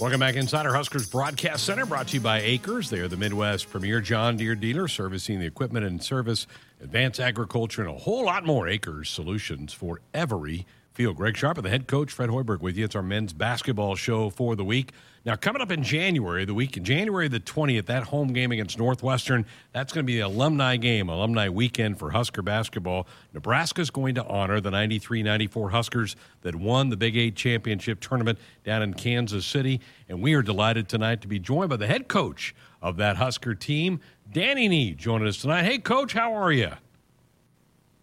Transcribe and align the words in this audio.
Welcome 0.00 0.18
back 0.18 0.34
inside 0.34 0.66
our 0.66 0.74
Huskers 0.74 1.08
Broadcast 1.08 1.64
Center, 1.64 1.86
brought 1.86 2.08
to 2.08 2.14
you 2.14 2.20
by 2.20 2.40
AKRS. 2.40 2.90
They 2.90 2.98
are 2.98 3.06
the 3.06 3.16
Midwest 3.16 3.70
premier 3.70 4.00
John 4.00 4.36
Deere 4.36 4.56
dealer, 4.56 4.88
servicing 4.88 5.38
the 5.38 5.46
equipment 5.46 5.86
and 5.86 6.02
service, 6.02 6.48
advanced 6.82 7.20
agriculture, 7.20 7.82
and 7.82 7.90
a 7.90 7.98
whole 7.98 8.24
lot 8.24 8.44
more. 8.44 8.66
AKRS 8.66 9.06
solutions 9.06 9.72
for 9.72 10.00
every 10.12 10.66
field. 10.92 11.16
Greg 11.16 11.36
Sharpe 11.36 11.58
and 11.58 11.64
the 11.64 11.70
head 11.70 11.86
coach, 11.86 12.10
Fred 12.10 12.28
Hoiberg, 12.28 12.60
with 12.60 12.76
you. 12.76 12.84
It's 12.84 12.96
our 12.96 13.04
men's 13.04 13.32
basketball 13.32 13.94
show 13.94 14.30
for 14.30 14.56
the 14.56 14.64
week. 14.64 14.90
Now, 15.26 15.36
coming 15.36 15.62
up 15.62 15.70
in 15.70 15.82
January, 15.82 16.44
the 16.44 16.52
week 16.52 16.82
January 16.82 17.28
the 17.28 17.40
20th, 17.40 17.86
that 17.86 18.02
home 18.02 18.34
game 18.34 18.52
against 18.52 18.78
Northwestern, 18.78 19.46
that's 19.72 19.90
going 19.90 20.04
to 20.04 20.06
be 20.06 20.16
the 20.16 20.26
alumni 20.26 20.76
game, 20.76 21.08
alumni 21.08 21.48
weekend 21.48 21.98
for 21.98 22.10
Husker 22.10 22.42
basketball. 22.42 23.06
Nebraska's 23.32 23.88
going 23.88 24.16
to 24.16 24.26
honor 24.26 24.60
the 24.60 24.70
93 24.70 25.22
94 25.22 25.70
Huskers 25.70 26.16
that 26.42 26.54
won 26.54 26.90
the 26.90 26.98
Big 26.98 27.16
Eight 27.16 27.36
championship 27.36 28.00
tournament 28.00 28.38
down 28.64 28.82
in 28.82 28.92
Kansas 28.92 29.46
City. 29.46 29.80
And 30.10 30.20
we 30.20 30.34
are 30.34 30.42
delighted 30.42 30.90
tonight 30.90 31.22
to 31.22 31.28
be 31.28 31.38
joined 31.38 31.70
by 31.70 31.78
the 31.78 31.86
head 31.86 32.06
coach 32.06 32.54
of 32.82 32.98
that 32.98 33.16
Husker 33.16 33.54
team, 33.54 34.00
Danny 34.30 34.68
Nee, 34.68 34.92
joining 34.92 35.26
us 35.26 35.38
tonight. 35.38 35.62
Hey, 35.62 35.78
coach, 35.78 36.12
how 36.12 36.34
are 36.34 36.52
you? 36.52 36.72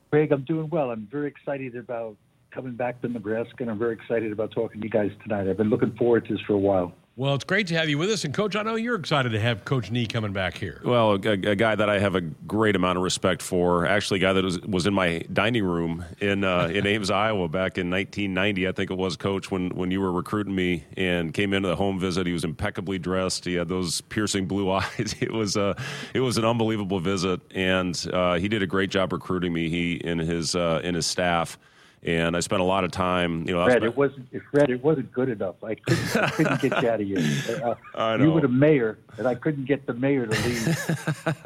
Greg, 0.09 0.31
I'm 0.31 0.41
doing 0.41 0.69
well. 0.71 0.89
I'm 0.89 1.07
very 1.11 1.27
excited 1.27 1.75
about 1.75 2.17
coming 2.49 2.73
back 2.73 2.99
to 3.01 3.07
Nebraska, 3.07 3.57
and 3.59 3.69
I'm 3.69 3.77
very 3.77 3.93
excited 3.93 4.31
about 4.31 4.51
talking 4.51 4.81
to 4.81 4.87
you 4.87 4.91
guys 4.91 5.11
tonight. 5.21 5.47
I've 5.47 5.57
been 5.57 5.69
looking 5.69 5.95
forward 5.97 6.25
to 6.25 6.33
this 6.33 6.41
for 6.47 6.53
a 6.53 6.57
while. 6.57 6.95
Well, 7.17 7.35
it's 7.35 7.43
great 7.43 7.67
to 7.67 7.75
have 7.75 7.89
you 7.89 7.97
with 7.97 8.09
us. 8.09 8.23
And, 8.23 8.33
Coach, 8.33 8.55
I 8.55 8.63
know 8.63 8.75
you're 8.75 8.95
excited 8.95 9.33
to 9.33 9.39
have 9.39 9.65
Coach 9.65 9.91
Nee 9.91 10.05
coming 10.07 10.31
back 10.31 10.57
here. 10.57 10.81
Well, 10.83 11.11
a, 11.11 11.31
a 11.31 11.55
guy 11.55 11.75
that 11.75 11.89
I 11.89 11.99
have 11.99 12.15
a 12.15 12.21
great 12.21 12.77
amount 12.77 12.97
of 12.97 13.03
respect 13.03 13.41
for, 13.41 13.85
actually, 13.85 14.19
a 14.19 14.21
guy 14.21 14.33
that 14.33 14.45
was, 14.45 14.61
was 14.61 14.87
in 14.87 14.93
my 14.93 15.21
dining 15.33 15.65
room 15.65 16.05
in, 16.21 16.45
uh, 16.45 16.67
in 16.67 16.87
Ames, 16.87 17.11
Iowa 17.11 17.49
back 17.49 17.77
in 17.77 17.89
1990, 17.89 18.65
I 18.65 18.71
think 18.71 18.91
it 18.91 18.97
was, 18.97 19.17
Coach, 19.17 19.51
when, 19.51 19.71
when 19.71 19.91
you 19.91 19.99
were 19.99 20.13
recruiting 20.13 20.55
me 20.55 20.85
and 20.95 21.33
came 21.33 21.53
into 21.53 21.67
the 21.67 21.75
home 21.75 21.99
visit. 21.99 22.25
He 22.25 22.33
was 22.33 22.45
impeccably 22.45 22.97
dressed. 22.97 23.43
He 23.43 23.55
had 23.55 23.67
those 23.67 23.99
piercing 23.99 24.45
blue 24.45 24.71
eyes. 24.71 25.13
It 25.19 25.33
was, 25.33 25.57
uh, 25.57 25.73
it 26.13 26.21
was 26.21 26.37
an 26.37 26.45
unbelievable 26.45 27.01
visit, 27.01 27.41
and 27.53 28.03
uh, 28.13 28.35
he 28.35 28.47
did 28.47 28.63
a 28.63 28.67
great 28.67 28.89
job 28.89 29.11
recruiting 29.11 29.51
me, 29.51 29.67
he 29.67 30.01
and 30.05 30.21
his, 30.21 30.55
uh, 30.55 30.79
and 30.81 30.95
his 30.95 31.07
staff 31.07 31.59
and 32.03 32.35
I 32.35 32.39
spent 32.39 32.61
a 32.61 32.65
lot 32.65 32.83
of 32.83 32.91
time. 32.91 33.47
You 33.47 33.53
know, 33.53 33.65
Fred, 33.65 33.83
it 33.83 33.95
wasn't 33.95 34.27
Fred, 34.49 34.71
it 34.71 34.83
wasn't 34.83 35.11
good 35.11 35.29
enough. 35.29 35.63
I 35.63 35.75
couldn't, 35.75 36.17
I 36.17 36.29
couldn't 36.29 36.61
get 36.61 36.81
you 36.81 36.89
out 36.89 37.01
of 37.01 37.07
here. 37.07 37.21
Uh, 37.61 37.75
I 37.95 38.17
know. 38.17 38.25
You 38.25 38.31
were 38.31 38.41
the 38.41 38.47
mayor, 38.47 38.97
and 39.17 39.27
I 39.27 39.35
couldn't 39.35 39.65
get 39.65 39.85
the 39.85 39.93
mayor 39.93 40.25
to 40.25 40.31
leave. 40.47 40.67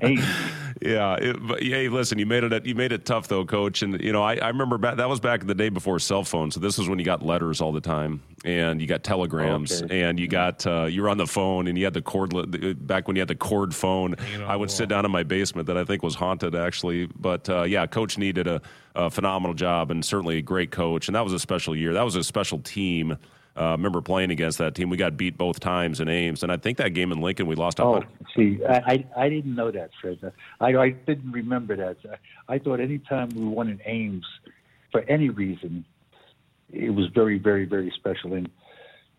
yeah, 0.82 1.16
it, 1.16 1.36
but 1.46 1.62
hey, 1.62 1.90
listen, 1.90 2.20
you 2.20 2.26
made 2.26 2.44
it. 2.44 2.66
You 2.66 2.76
made 2.76 2.92
it 2.92 3.06
tough 3.06 3.28
though, 3.28 3.44
coach. 3.44 3.82
And 3.82 4.00
you 4.02 4.14
know, 4.14 4.24
I, 4.24 4.36
I 4.36 4.48
remember 4.48 4.78
back, 4.78 4.98
that 4.98 5.10
was 5.10 5.20
back 5.20 5.42
in 5.42 5.48
the 5.48 5.56
day 5.56 5.70
before 5.70 6.00
cell 6.00 6.24
phones. 6.24 6.54
So 6.54 6.60
this 6.60 6.78
was 6.78 6.88
when 6.88 7.00
you 7.00 7.06
got 7.06 7.22
letters 7.22 7.60
all 7.60 7.72
the 7.72 7.82
time, 7.82 8.22
and 8.46 8.80
you 8.80 8.88
got 8.88 9.04
telegrams, 9.04 9.84
okay. 9.84 10.04
and 10.04 10.20
you 10.20 10.28
got 10.28 10.66
uh, 10.66 10.86
you 10.86 11.02
were 11.02 11.10
on 11.10 11.18
the 11.18 11.28
phone, 11.28 11.68
and 11.68 11.78
you 11.78 11.84
had 11.84 11.94
the 11.94 12.02
cord. 12.02 12.32
Back 12.88 13.08
when 13.08 13.16
you 13.16 13.22
had 13.22 13.28
the 13.28 13.36
cord 13.36 13.74
phone, 13.74 14.16
I 14.46 14.56
would 14.56 14.72
sit 14.72 14.88
down 14.90 15.06
in 15.06 15.12
my 15.12 15.24
basement 15.24 15.68
that 15.68 15.78
I 15.78 15.84
think 15.84 16.04
was 16.04 16.16
haunted 16.16 16.56
actually. 16.56 17.08
But 17.08 17.50
uh, 17.50 17.64
yeah, 17.64 17.88
coach 17.88 18.18
Nee 18.18 18.32
did 18.32 18.48
a 18.48 18.62
a 18.96 19.10
phenomenal 19.10 19.54
job 19.54 19.92
and 19.92 20.04
certainly 20.04 20.38
a 20.38 20.42
great 20.42 20.72
coach. 20.72 21.08
And 21.08 21.16
that 21.16 21.24
was 21.24 21.34
a 21.34 21.40
special 21.40 21.76
year. 21.76 21.94
That 21.94 22.04
was 22.04 22.16
a 22.16 22.24
special 22.24 22.60
team. 22.60 23.18
Uh, 23.58 23.72
remember 23.72 24.02
playing 24.02 24.32
against 24.32 24.58
that 24.58 24.76
team. 24.76 24.90
We 24.90 24.98
got 24.98 25.16
beat 25.16 25.38
both 25.38 25.62
times 25.62 26.02
in 26.02 26.10
Ames, 26.10 26.44
and 26.44 26.52
I 26.52 26.58
think 26.58 26.78
that 26.78 26.90
game 26.90 27.14
in 27.14 27.22
Lincoln 27.22 27.48
we 27.48 27.56
lost. 27.56 27.80
Oh, 27.80 28.04
see, 28.36 28.60
I, 28.68 29.06
I 29.16 29.30
didn't 29.30 29.56
know 29.56 29.72
that, 29.72 29.92
Fred. 30.02 30.20
I 30.60 30.76
I 30.76 30.90
didn't 30.90 31.32
remember 31.32 31.76
that. 31.78 31.98
I 32.50 32.60
thought 32.60 32.82
any 32.82 32.98
time 32.98 33.30
we 33.30 33.46
won 33.46 33.70
in 33.70 33.80
Ames, 33.86 34.26
for 34.92 35.02
any 35.08 35.30
reason, 35.30 35.86
it 36.70 36.90
was 36.90 37.08
very, 37.16 37.38
very, 37.38 37.64
very 37.64 37.94
special. 37.96 38.34
And 38.34 38.50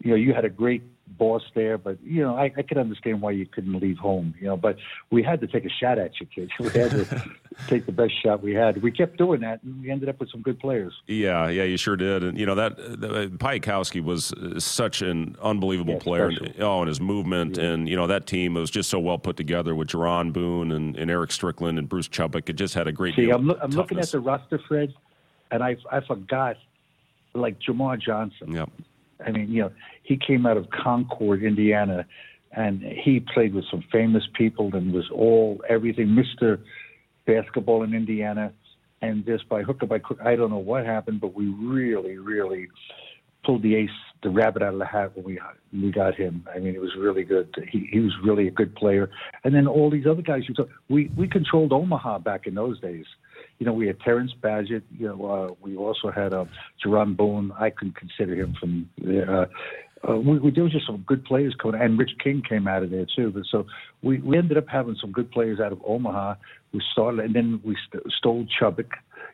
you 0.01 0.11
know, 0.11 0.17
you 0.17 0.35
had 0.35 0.45
a 0.45 0.51
great 0.51 0.83
boss 1.07 1.43
there, 1.55 1.79
but 1.79 1.99
you 2.03 2.23
know, 2.23 2.37
I, 2.37 2.53
I 2.57 2.63
could 2.63 2.79
understand 2.79 3.21
why 3.21 3.31
you 3.31 3.47
couldn't 3.47 3.79
leave 3.81 3.99
home. 3.99 4.35
You 4.41 4.49
know, 4.49 4.57
but 4.57 4.77
we 5.11 5.23
had 5.23 5.41
to 5.41 5.47
take 5.47 5.65
a 5.65 5.71
shot 5.71 5.99
at 5.99 6.13
you, 6.21 6.27
kids. 6.27 6.51
We 6.67 6.71
had 6.71 6.91
to 6.91 7.23
take 7.69 7.87
the 7.87 7.93
best 7.93 8.13
shot 8.23 8.43
we 8.43 8.55
had. 8.55 8.83
We 8.83 8.91
kept 8.91 9.17
doing 9.17 9.41
that, 9.41 9.63
and 9.63 9.81
we 9.81 9.91
ended 9.91 10.09
up 10.09 10.19
with 10.21 10.31
some 10.31 10.43
good 10.43 10.59
players. 10.59 10.93
Yeah, 11.07 11.49
yeah, 11.49 11.63
you 11.63 11.77
sure 11.77 11.97
did. 11.97 12.25
And 12.25 12.39
you 12.39 12.45
know 12.45 12.55
that 12.57 12.79
uh, 12.79 14.01
was 14.03 14.33
such 14.65 15.03
an 15.03 15.37
unbelievable 15.41 15.95
yeah, 15.95 16.01
player. 16.01 16.33
Special. 16.33 16.63
Oh, 16.63 16.81
and 16.81 16.89
his 16.89 17.01
movement, 17.01 17.57
yeah. 17.57 17.65
and 17.65 17.89
you 17.89 17.97
know 17.97 18.07
that 18.07 18.27
team 18.27 18.55
was 18.55 18.71
just 18.71 18.91
so 18.91 18.99
well 18.99 19.19
put 19.19 19.37
together 19.37 19.75
with 19.75 19.89
Jaron 19.89 20.33
Boone 20.33 20.73
and, 20.73 20.97
and 20.97 21.11
Eric 21.11 21.31
Strickland 21.33 21.79
and 21.79 21.89
Bruce 21.89 22.09
Chubbuck. 22.09 22.49
It 22.49 22.55
just 22.55 22.75
had 22.75 22.89
a 22.89 22.93
great. 22.93 23.15
See, 23.15 23.31
I'm, 23.31 23.47
lo- 23.47 23.59
I'm 23.63 23.71
looking 23.71 23.99
at 23.99 24.11
the 24.11 24.21
roster, 24.21 24.61
Fred, 24.67 24.93
and 25.51 25.63
I 25.63 25.77
I 25.91 26.01
forgot 26.01 26.57
like 27.35 27.59
Jamar 27.61 28.01
Johnson. 28.01 28.53
Yep. 28.53 28.71
I 29.25 29.31
mean, 29.31 29.51
you 29.51 29.63
know, 29.63 29.73
he 30.03 30.17
came 30.17 30.47
out 30.47 30.57
of 30.57 30.69
Concord, 30.71 31.43
Indiana, 31.43 32.07
and 32.53 32.83
he 32.83 33.21
played 33.21 33.55
with 33.55 33.65
some 33.71 33.85
famous 33.93 34.25
people 34.35 34.75
and 34.75 34.93
was 34.93 35.09
all 35.13 35.61
everything, 35.69 36.15
Mister 36.15 36.61
Basketball 37.27 37.83
in 37.83 37.95
Indiana. 37.95 38.53
And 39.03 39.27
just 39.27 39.49
by 39.49 39.63
hook 39.63 39.83
or 39.83 39.87
by 39.87 39.99
crook, 39.99 40.21
I 40.25 40.37
don't 40.37 40.51
know 40.51 40.57
what 40.57 40.87
happened, 40.87 41.21
but 41.21 41.35
we 41.35 41.47
really, 41.47 42.17
really 42.17 42.69
pulled 43.45 43.63
the 43.63 43.75
ace, 43.77 43.91
the 44.23 44.31
rabbit 44.31 44.63
out 44.63 44.73
of 44.73 44.79
the 44.79 44.87
hat 44.87 45.15
when 45.15 45.25
we 45.25 45.39
we 45.73 45.93
got 45.93 46.15
him. 46.15 46.47
I 46.53 46.59
mean, 46.59 46.75
it 46.75 46.81
was 46.81 46.93
really 46.99 47.23
good. 47.23 47.55
He 47.71 47.89
he 47.93 48.01
was 48.01 48.13
really 48.25 48.49
a 48.49 48.51
good 48.51 48.75
player. 48.75 49.11
And 49.45 49.55
then 49.55 49.67
all 49.67 49.91
these 49.91 50.07
other 50.07 50.23
guys. 50.23 50.43
We 50.89 51.11
we 51.17 51.29
controlled 51.29 51.73
Omaha 51.73 52.21
back 52.21 52.47
in 52.47 52.55
those 52.55 52.81
days 52.81 53.05
you 53.59 53.67
know, 53.67 53.73
we 53.73 53.87
had 53.87 54.01
Terrence 54.01 54.33
Badgett. 54.41 54.83
You 54.99 55.09
know, 55.09 55.27
uh, 55.27 55.55
we 55.61 55.77
also 55.77 56.11
had 56.11 56.33
uh, 56.33 56.45
Jaron 56.85 57.17
Boone. 57.17 57.53
I 57.59 57.71
could 57.71 57.95
consider 57.97 58.35
him 58.35 58.55
from. 58.59 58.91
Uh, 59.07 59.47
uh, 60.09 60.17
we, 60.17 60.39
we 60.39 60.51
there 60.51 60.65
was 60.65 60.73
just 60.73 60.87
some 60.87 61.05
good 61.07 61.25
players 61.25 61.55
coming, 61.61 61.81
and 61.81 61.99
Rich 61.99 62.13
King 62.23 62.43
came 62.47 62.69
out 62.69 62.83
of 62.83 62.91
there 62.91 63.07
too. 63.17 63.31
But 63.31 63.45
so 63.51 63.67
we, 64.03 64.19
we 64.19 64.37
ended 64.37 64.59
up 64.59 64.69
having 64.69 64.97
some 65.01 65.11
good 65.11 65.31
players 65.31 65.59
out 65.59 65.73
of 65.73 65.81
Omaha. 65.85 66.35
We 66.73 66.83
started, 66.93 67.21
and 67.25 67.35
then 67.35 67.61
we 67.65 67.77
st- 67.89 68.05
stole 68.19 68.47
Chubbuck, 68.61 68.91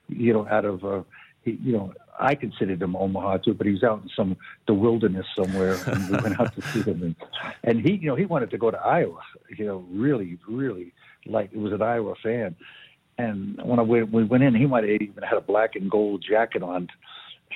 you 0.08 0.32
know, 0.32 0.46
out 0.48 0.64
of. 0.64 0.84
Uh, 0.84 1.02
he, 1.44 1.58
you 1.60 1.72
know, 1.72 1.92
I 2.20 2.36
considered 2.36 2.80
him 2.80 2.94
Omaha 2.94 3.38
too, 3.38 3.54
but 3.54 3.66
he 3.66 3.72
was 3.72 3.82
out 3.82 4.02
in 4.02 4.10
some 4.16 4.36
the 4.68 4.74
wilderness 4.74 5.26
somewhere, 5.36 5.76
and 5.86 6.08
we 6.08 6.16
went 6.22 6.40
out 6.40 6.54
to 6.54 6.62
see 6.68 6.82
him. 6.82 7.02
And, 7.02 7.16
and 7.64 7.80
he, 7.80 7.94
you 7.96 8.06
know, 8.06 8.14
he 8.14 8.26
wanted 8.26 8.50
to 8.50 8.58
go 8.58 8.70
to 8.70 8.78
Iowa. 8.78 9.20
You 9.58 9.66
know, 9.66 9.84
really, 9.90 10.38
really 10.48 10.92
like 11.26 11.50
it 11.52 11.58
was 11.58 11.72
an 11.72 11.82
Iowa 11.82 12.14
fan. 12.22 12.54
And 13.22 13.60
when 13.62 13.78
I, 13.78 13.82
we 13.82 14.24
went 14.24 14.42
in, 14.42 14.54
he 14.54 14.66
might 14.66 14.82
have 14.84 15.00
even 15.00 15.22
had 15.22 15.38
a 15.38 15.40
black 15.40 15.76
and 15.76 15.90
gold 15.90 16.24
jacket 16.28 16.62
on. 16.62 16.88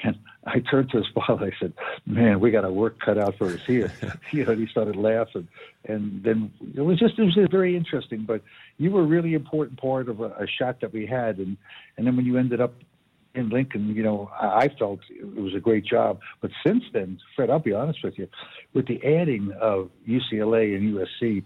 And 0.05 0.17
I 0.47 0.61
turned 0.61 0.91
to 0.91 0.99
his 0.99 1.07
father. 1.15 1.47
I 1.47 1.59
said, 1.59 1.73
"Man, 2.05 2.39
we 2.39 2.51
got 2.51 2.65
our 2.65 2.71
work 2.71 3.01
cut 3.01 3.19
out 3.19 3.37
for 3.39 3.47
us 3.47 3.61
here." 3.67 3.91
you 4.31 4.45
know, 4.45 4.53
and 4.53 4.61
he 4.61 4.67
started 4.67 4.95
laughing, 4.95 5.49
and 5.87 6.23
then 6.23 6.53
it 6.77 6.83
was 6.83 6.99
just 6.99 7.19
it 7.19 7.23
was 7.23 7.39
very 7.51 7.77
interesting. 7.77 8.25
But 8.25 8.43
you 8.77 8.91
were 8.91 9.01
a 9.01 9.07
really 9.07 9.33
important 9.33 9.81
part 9.81 10.11
of 10.11 10.21
a, 10.21 10.27
a 10.39 10.47
shot 10.47 10.83
that 10.83 10.93
we 10.93 11.07
had, 11.07 11.39
and 11.39 11.57
and 11.97 12.07
then 12.07 12.15
when 12.15 12.27
you 12.27 12.37
ended 12.37 12.61
up 12.61 12.75
in 13.35 13.49
Lincoln, 13.49 13.95
you 13.95 14.03
know, 14.03 14.31
I 14.39 14.69
felt 14.69 15.01
it 15.11 15.41
was 15.41 15.55
a 15.55 15.61
great 15.61 15.85
job. 15.85 16.21
But 16.43 16.51
since 16.65 16.85
then, 16.93 17.19
Fred, 17.35 17.49
I'll 17.49 17.59
be 17.59 17.73
honest 17.73 18.05
with 18.05 18.19
you, 18.19 18.29
with 18.75 18.87
the 18.87 19.03
adding 19.03 19.53
of 19.61 19.91
UCLA 20.07 20.77
and 20.77 20.95
USC, 20.95 21.43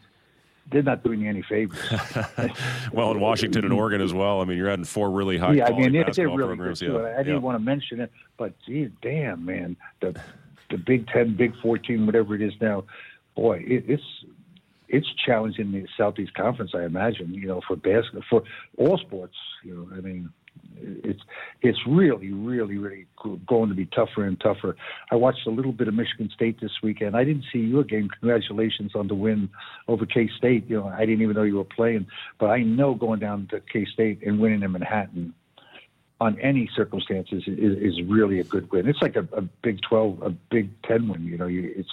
they're 0.70 0.82
not 0.82 1.02
doing 1.02 1.20
you 1.20 1.28
any 1.28 1.42
favors. 1.42 1.78
well, 2.92 3.10
in 3.10 3.20
Washington 3.20 3.64
and 3.64 3.72
Oregon 3.72 4.00
as 4.00 4.12
well. 4.12 4.40
I 4.40 4.44
mean, 4.44 4.56
you're 4.56 4.68
adding 4.68 4.84
four 4.84 5.10
really 5.10 5.36
high. 5.36 5.52
Yeah, 5.52 5.66
I 5.66 5.70
mean, 5.70 5.92
they're 5.92 6.28
really 6.28 6.56
programs. 6.56 6.80
good. 6.80 6.92
Yeah. 6.92 7.14
I 7.14 7.18
didn't 7.18 7.34
yeah. 7.34 7.38
want 7.38 7.56
to 7.56 7.64
mention 7.64 8.00
it, 8.00 8.12
but 8.36 8.54
geez, 8.66 8.90
damn, 9.02 9.44
man, 9.44 9.76
the 10.00 10.20
the 10.70 10.78
Big 10.78 11.08
Ten, 11.08 11.34
Big 11.36 11.52
Fourteen, 11.60 12.06
whatever 12.06 12.34
it 12.34 12.42
is 12.42 12.52
now, 12.60 12.84
boy, 13.34 13.64
it, 13.66 13.84
it's 13.88 14.24
it's 14.88 15.08
challenging 15.24 15.72
the 15.72 15.86
Southeast 15.96 16.34
Conference. 16.34 16.72
I 16.74 16.84
imagine, 16.84 17.32
you 17.32 17.46
know, 17.46 17.60
for 17.66 17.76
basketball, 17.76 18.22
for 18.28 18.42
all 18.76 18.98
sports. 18.98 19.36
You 19.64 19.74
know, 19.74 19.96
I 19.96 20.00
mean, 20.00 20.30
it's 20.82 21.20
it's 21.62 21.78
really, 21.86 22.32
really, 22.32 22.78
really 22.78 23.06
going 23.46 23.68
to 23.68 23.74
be 23.74 23.86
tougher 23.86 24.24
and 24.24 24.40
tougher. 24.40 24.76
I 25.10 25.16
watched 25.16 25.46
a 25.46 25.50
little 25.50 25.72
bit 25.72 25.88
of 25.88 25.94
Michigan 25.94 26.30
State 26.34 26.60
this 26.60 26.72
weekend. 26.82 27.16
I 27.16 27.24
didn't 27.24 27.44
see 27.52 27.58
your 27.58 27.84
game. 27.84 28.08
Congratulations 28.08 28.92
on 28.94 29.08
the 29.08 29.14
win 29.14 29.50
over 29.88 30.06
K 30.06 30.28
State. 30.36 30.68
You 30.68 30.80
know, 30.80 30.88
I 30.88 31.00
didn't 31.00 31.22
even 31.22 31.36
know 31.36 31.42
you 31.42 31.56
were 31.56 31.64
playing, 31.64 32.06
but 32.38 32.50
I 32.50 32.62
know 32.62 32.94
going 32.94 33.20
down 33.20 33.48
to 33.50 33.60
K 33.60 33.84
State 33.92 34.22
and 34.24 34.40
winning 34.40 34.62
in 34.62 34.72
Manhattan 34.72 35.34
on 36.20 36.38
any 36.40 36.68
circumstances 36.76 37.42
is, 37.46 37.78
is 37.78 38.02
really 38.06 38.40
a 38.40 38.44
good 38.44 38.70
win. 38.70 38.86
It's 38.86 39.00
like 39.00 39.16
a, 39.16 39.26
a 39.32 39.42
Big 39.62 39.80
Twelve, 39.82 40.22
a 40.22 40.30
Big 40.30 40.70
Ten 40.82 41.08
win. 41.08 41.24
You 41.24 41.38
know, 41.38 41.46
you, 41.46 41.72
it's 41.76 41.90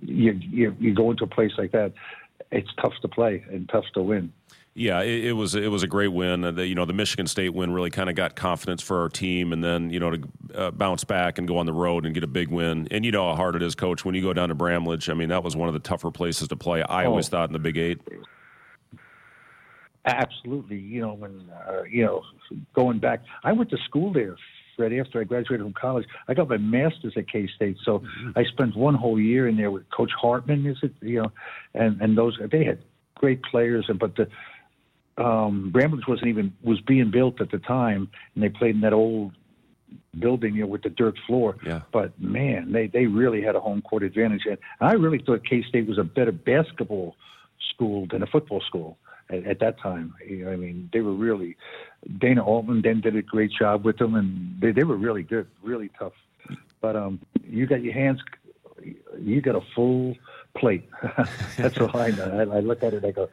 you, 0.00 0.32
you 0.32 0.76
you 0.78 0.94
go 0.94 1.10
into 1.10 1.24
a 1.24 1.28
place 1.28 1.52
like 1.58 1.72
that. 1.72 1.92
It's 2.50 2.70
tough 2.80 2.94
to 3.02 3.08
play 3.08 3.44
and 3.50 3.68
tough 3.68 3.84
to 3.94 4.02
win. 4.02 4.32
Yeah, 4.74 5.02
it, 5.02 5.24
it, 5.26 5.32
was 5.32 5.56
it 5.56 5.68
was 5.68 5.82
a 5.82 5.88
great 5.88 6.12
win. 6.12 6.42
The, 6.42 6.66
you 6.66 6.76
know, 6.76 6.84
the 6.84 6.92
Michigan 6.92 7.26
State 7.26 7.52
win 7.52 7.72
really 7.72 7.90
kind 7.90 8.08
of 8.08 8.14
got 8.14 8.36
confidence 8.36 8.80
for 8.80 9.00
our 9.00 9.08
team, 9.08 9.52
and 9.52 9.64
then 9.64 9.90
you 9.90 9.98
know 9.98 10.10
to 10.10 10.28
uh, 10.54 10.70
bounce 10.70 11.02
back 11.02 11.38
and 11.38 11.48
go 11.48 11.58
on 11.58 11.66
the 11.66 11.72
road 11.72 12.06
and 12.06 12.14
get 12.14 12.22
a 12.22 12.28
big 12.28 12.48
win. 12.48 12.86
And 12.90 13.04
you 13.04 13.10
know 13.10 13.28
how 13.28 13.34
hard 13.34 13.56
it 13.56 13.62
is, 13.62 13.74
Coach, 13.74 14.04
when 14.04 14.14
you 14.14 14.22
go 14.22 14.32
down 14.32 14.48
to 14.48 14.54
Bramlage. 14.54 15.08
I 15.10 15.14
mean, 15.14 15.28
that 15.30 15.42
was 15.42 15.56
one 15.56 15.68
of 15.68 15.74
the 15.74 15.80
tougher 15.80 16.12
places 16.12 16.48
to 16.48 16.56
play. 16.56 16.82
I 16.82 17.04
oh. 17.04 17.10
always 17.10 17.28
thought 17.28 17.48
in 17.48 17.52
the 17.52 17.58
Big 17.58 17.78
Eight. 17.78 18.00
Absolutely, 20.06 20.78
you 20.78 21.00
know 21.00 21.14
when 21.14 21.50
uh, 21.68 21.82
you 21.90 22.04
know 22.04 22.22
going 22.72 23.00
back, 23.00 23.22
I 23.42 23.52
went 23.52 23.70
to 23.70 23.78
school 23.88 24.12
there 24.12 24.36
Right 24.80 24.98
after 24.98 25.20
I 25.20 25.24
graduated 25.24 25.64
from 25.64 25.74
college, 25.74 26.06
I 26.26 26.32
got 26.32 26.48
my 26.48 26.56
master's 26.56 27.12
at 27.16 27.30
K 27.30 27.46
State. 27.54 27.76
So 27.84 27.98
mm-hmm. 27.98 28.30
I 28.34 28.44
spent 28.44 28.74
one 28.74 28.94
whole 28.94 29.20
year 29.20 29.46
in 29.46 29.56
there 29.56 29.70
with 29.70 29.88
Coach 29.90 30.10
Hartman, 30.18 30.64
is 30.66 30.78
it? 30.82 30.94
You 31.02 31.22
know, 31.22 31.32
and 31.74 32.00
and 32.00 32.16
those 32.16 32.38
they 32.50 32.64
had 32.64 32.78
great 33.14 33.42
players, 33.42 33.84
and 33.88 33.98
but 33.98 34.16
the 34.16 34.26
um, 35.18 35.70
Bramlage 35.70 36.06
wasn't 36.06 36.28
even 36.28 36.54
was 36.62 36.80
being 36.80 37.10
built 37.10 37.40
at 37.40 37.50
the 37.50 37.58
time, 37.58 38.08
and 38.34 38.44
they 38.44 38.48
played 38.48 38.76
in 38.76 38.80
that 38.82 38.92
old 38.92 39.32
building, 40.18 40.54
you 40.54 40.62
know, 40.62 40.68
with 40.68 40.82
the 40.82 40.88
dirt 40.88 41.16
floor. 41.26 41.56
Yeah. 41.64 41.82
But 41.92 42.18
man, 42.20 42.72
they 42.72 42.86
they 42.86 43.06
really 43.06 43.42
had 43.42 43.56
a 43.56 43.60
home 43.60 43.82
court 43.82 44.02
advantage, 44.02 44.42
and 44.46 44.58
I 44.80 44.92
really 44.92 45.18
thought 45.18 45.44
K 45.44 45.62
State 45.62 45.86
was 45.86 45.98
a 45.98 46.04
better 46.04 46.32
basketball 46.32 47.16
school 47.74 48.06
than 48.10 48.22
a 48.22 48.26
football 48.26 48.60
school 48.60 48.98
at, 49.28 49.44
at 49.46 49.60
that 49.60 49.78
time. 49.80 50.14
You 50.26 50.44
know, 50.44 50.52
I 50.52 50.56
mean, 50.56 50.90
they 50.92 51.00
were 51.00 51.14
really 51.14 51.56
Dana 52.18 52.44
Altman 52.44 52.82
then 52.82 53.00
did 53.00 53.16
a 53.16 53.22
great 53.22 53.50
job 53.52 53.84
with 53.84 53.98
them, 53.98 54.14
and 54.14 54.60
they 54.60 54.72
they 54.72 54.84
were 54.84 54.96
really 54.96 55.22
good, 55.22 55.46
really 55.62 55.90
tough. 55.98 56.14
But 56.80 56.96
um, 56.96 57.20
you 57.46 57.66
got 57.66 57.82
your 57.82 57.92
hands, 57.92 58.20
you 59.18 59.40
got 59.40 59.54
a 59.54 59.60
full 59.74 60.16
plate. 60.56 60.88
That's 61.56 61.78
all 61.78 61.96
I 61.96 62.10
know. 62.10 62.50
I, 62.52 62.56
I 62.56 62.60
look 62.60 62.82
at 62.82 62.94
it, 62.94 63.04
I 63.04 63.10
go, 63.10 63.28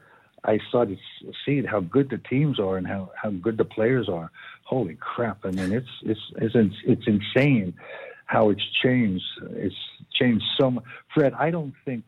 I 0.47 0.59
started 0.69 0.97
seeing 1.45 1.65
how 1.65 1.81
good 1.81 2.09
the 2.09 2.17
teams 2.17 2.59
are 2.59 2.77
and 2.77 2.87
how, 2.87 3.11
how 3.21 3.31
good 3.31 3.57
the 3.57 3.65
players 3.65 4.07
are. 4.09 4.31
Holy 4.63 4.95
crap! 4.95 5.39
I 5.43 5.51
mean, 5.51 5.71
it's 5.71 5.87
it's 6.03 6.19
it's 6.37 6.75
it's 6.85 7.07
insane 7.07 7.73
how 8.25 8.49
it's 8.49 8.63
changed. 8.83 9.23
It's 9.51 9.75
changed 10.13 10.45
so 10.59 10.71
much. 10.71 10.83
Fred, 11.13 11.33
I 11.33 11.51
don't 11.51 11.73
think 11.85 12.03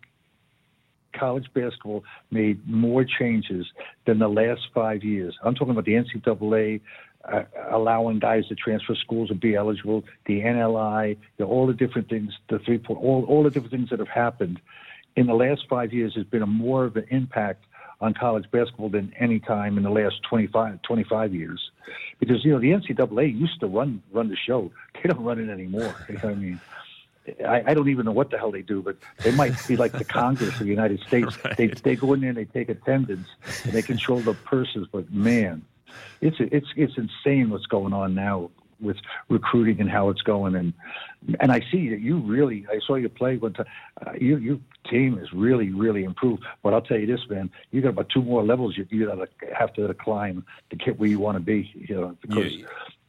college 1.17 1.47
basketball 1.53 2.03
made 2.31 2.65
more 2.67 3.03
changes 3.03 3.65
than 4.05 4.19
the 4.19 4.27
last 4.27 4.61
five 4.73 5.03
years. 5.03 5.37
I'm 5.43 5.55
talking 5.55 5.71
about 5.71 5.85
the 5.85 5.93
NCAA 5.93 6.81
uh, 7.25 7.43
allowing 7.71 8.19
guys 8.19 8.47
to 8.47 8.55
transfer 8.55 8.95
schools 8.95 9.29
and 9.29 9.39
be 9.39 9.55
eligible, 9.55 10.03
the 10.25 10.41
NLI, 10.41 11.17
all 11.45 11.67
the 11.67 11.73
different 11.73 12.09
things, 12.09 12.31
the 12.49 12.59
three 12.59 12.77
point, 12.77 12.99
all, 13.01 13.25
all 13.27 13.43
the 13.43 13.49
different 13.49 13.71
things 13.71 13.89
that 13.89 13.99
have 13.99 14.07
happened 14.07 14.59
in 15.15 15.27
the 15.27 15.33
last 15.33 15.61
five 15.69 15.91
years 15.91 16.13
has 16.15 16.25
been 16.25 16.41
a 16.41 16.47
more 16.47 16.85
of 16.85 16.95
an 16.95 17.05
impact 17.09 17.65
on 18.01 18.13
college 18.13 18.49
basketball 18.51 18.89
than 18.89 19.13
any 19.19 19.39
time 19.39 19.77
in 19.77 19.83
the 19.83 19.89
last 19.89 20.21
25, 20.23 20.81
25 20.81 21.35
years. 21.35 21.71
Because, 22.19 22.43
you 22.45 22.51
know, 22.51 22.59
the 22.59 22.71
NCAA 22.71 23.37
used 23.37 23.59
to 23.59 23.67
run 23.67 24.01
run 24.11 24.29
the 24.29 24.35
show. 24.35 24.71
They 25.01 25.07
don't 25.07 25.23
run 25.23 25.39
it 25.39 25.49
anymore. 25.49 25.95
You 26.09 26.15
know 26.15 26.29
I 26.29 26.35
mean? 26.35 26.59
I, 27.47 27.63
I 27.67 27.73
don't 27.73 27.87
even 27.87 28.05
know 28.05 28.11
what 28.11 28.31
the 28.31 28.37
hell 28.37 28.51
they 28.51 28.61
do, 28.61 28.81
but 28.81 28.97
they 29.23 29.31
might 29.31 29.53
be 29.67 29.77
like 29.77 29.93
the 29.93 30.03
Congress 30.03 30.53
of 30.53 30.59
the 30.59 30.65
United 30.65 30.99
States. 31.01 31.37
Right. 31.45 31.55
They 31.55 31.67
they 31.67 31.95
go 31.95 32.13
in 32.13 32.19
there 32.21 32.29
and 32.29 32.37
they 32.37 32.45
take 32.45 32.69
attendance 32.69 33.27
and 33.63 33.71
they 33.71 33.81
control 33.81 34.19
the 34.19 34.33
purses. 34.33 34.87
But 34.91 35.11
man, 35.11 35.63
it's 36.21 36.37
it's 36.39 36.67
it's 36.75 36.97
insane 36.97 37.49
what's 37.49 37.65
going 37.65 37.93
on 37.93 38.13
now 38.13 38.49
with 38.79 38.97
recruiting 39.29 39.79
and 39.79 39.89
how 39.89 40.09
it's 40.09 40.21
going. 40.21 40.55
And 40.55 40.73
and 41.39 41.51
I 41.51 41.61
see 41.71 41.89
that 41.89 41.99
you 41.99 42.19
really, 42.19 42.65
I 42.69 42.79
saw 42.85 42.95
you 42.95 43.09
play 43.09 43.37
one 43.37 43.53
time. 43.53 43.65
Uh, 44.05 44.13
you 44.19 44.37
your 44.37 44.59
team 44.89 45.17
is 45.17 45.31
really 45.33 45.71
really 45.71 46.03
improved. 46.03 46.43
But 46.63 46.73
I'll 46.73 46.81
tell 46.81 46.97
you 46.97 47.07
this, 47.07 47.21
man, 47.29 47.49
you 47.71 47.81
got 47.81 47.89
about 47.89 48.09
two 48.09 48.21
more 48.21 48.43
levels 48.43 48.77
you 48.77 48.85
you 48.89 49.07
gotta 49.07 49.27
have 49.57 49.73
to 49.73 49.93
climb 49.93 50.45
to 50.69 50.75
get 50.75 50.99
where 50.99 51.09
you 51.09 51.19
want 51.19 51.37
to 51.37 51.43
be. 51.43 51.71
You 51.75 51.95
know, 51.95 52.17
because. 52.21 52.53
Yeah 52.53 52.65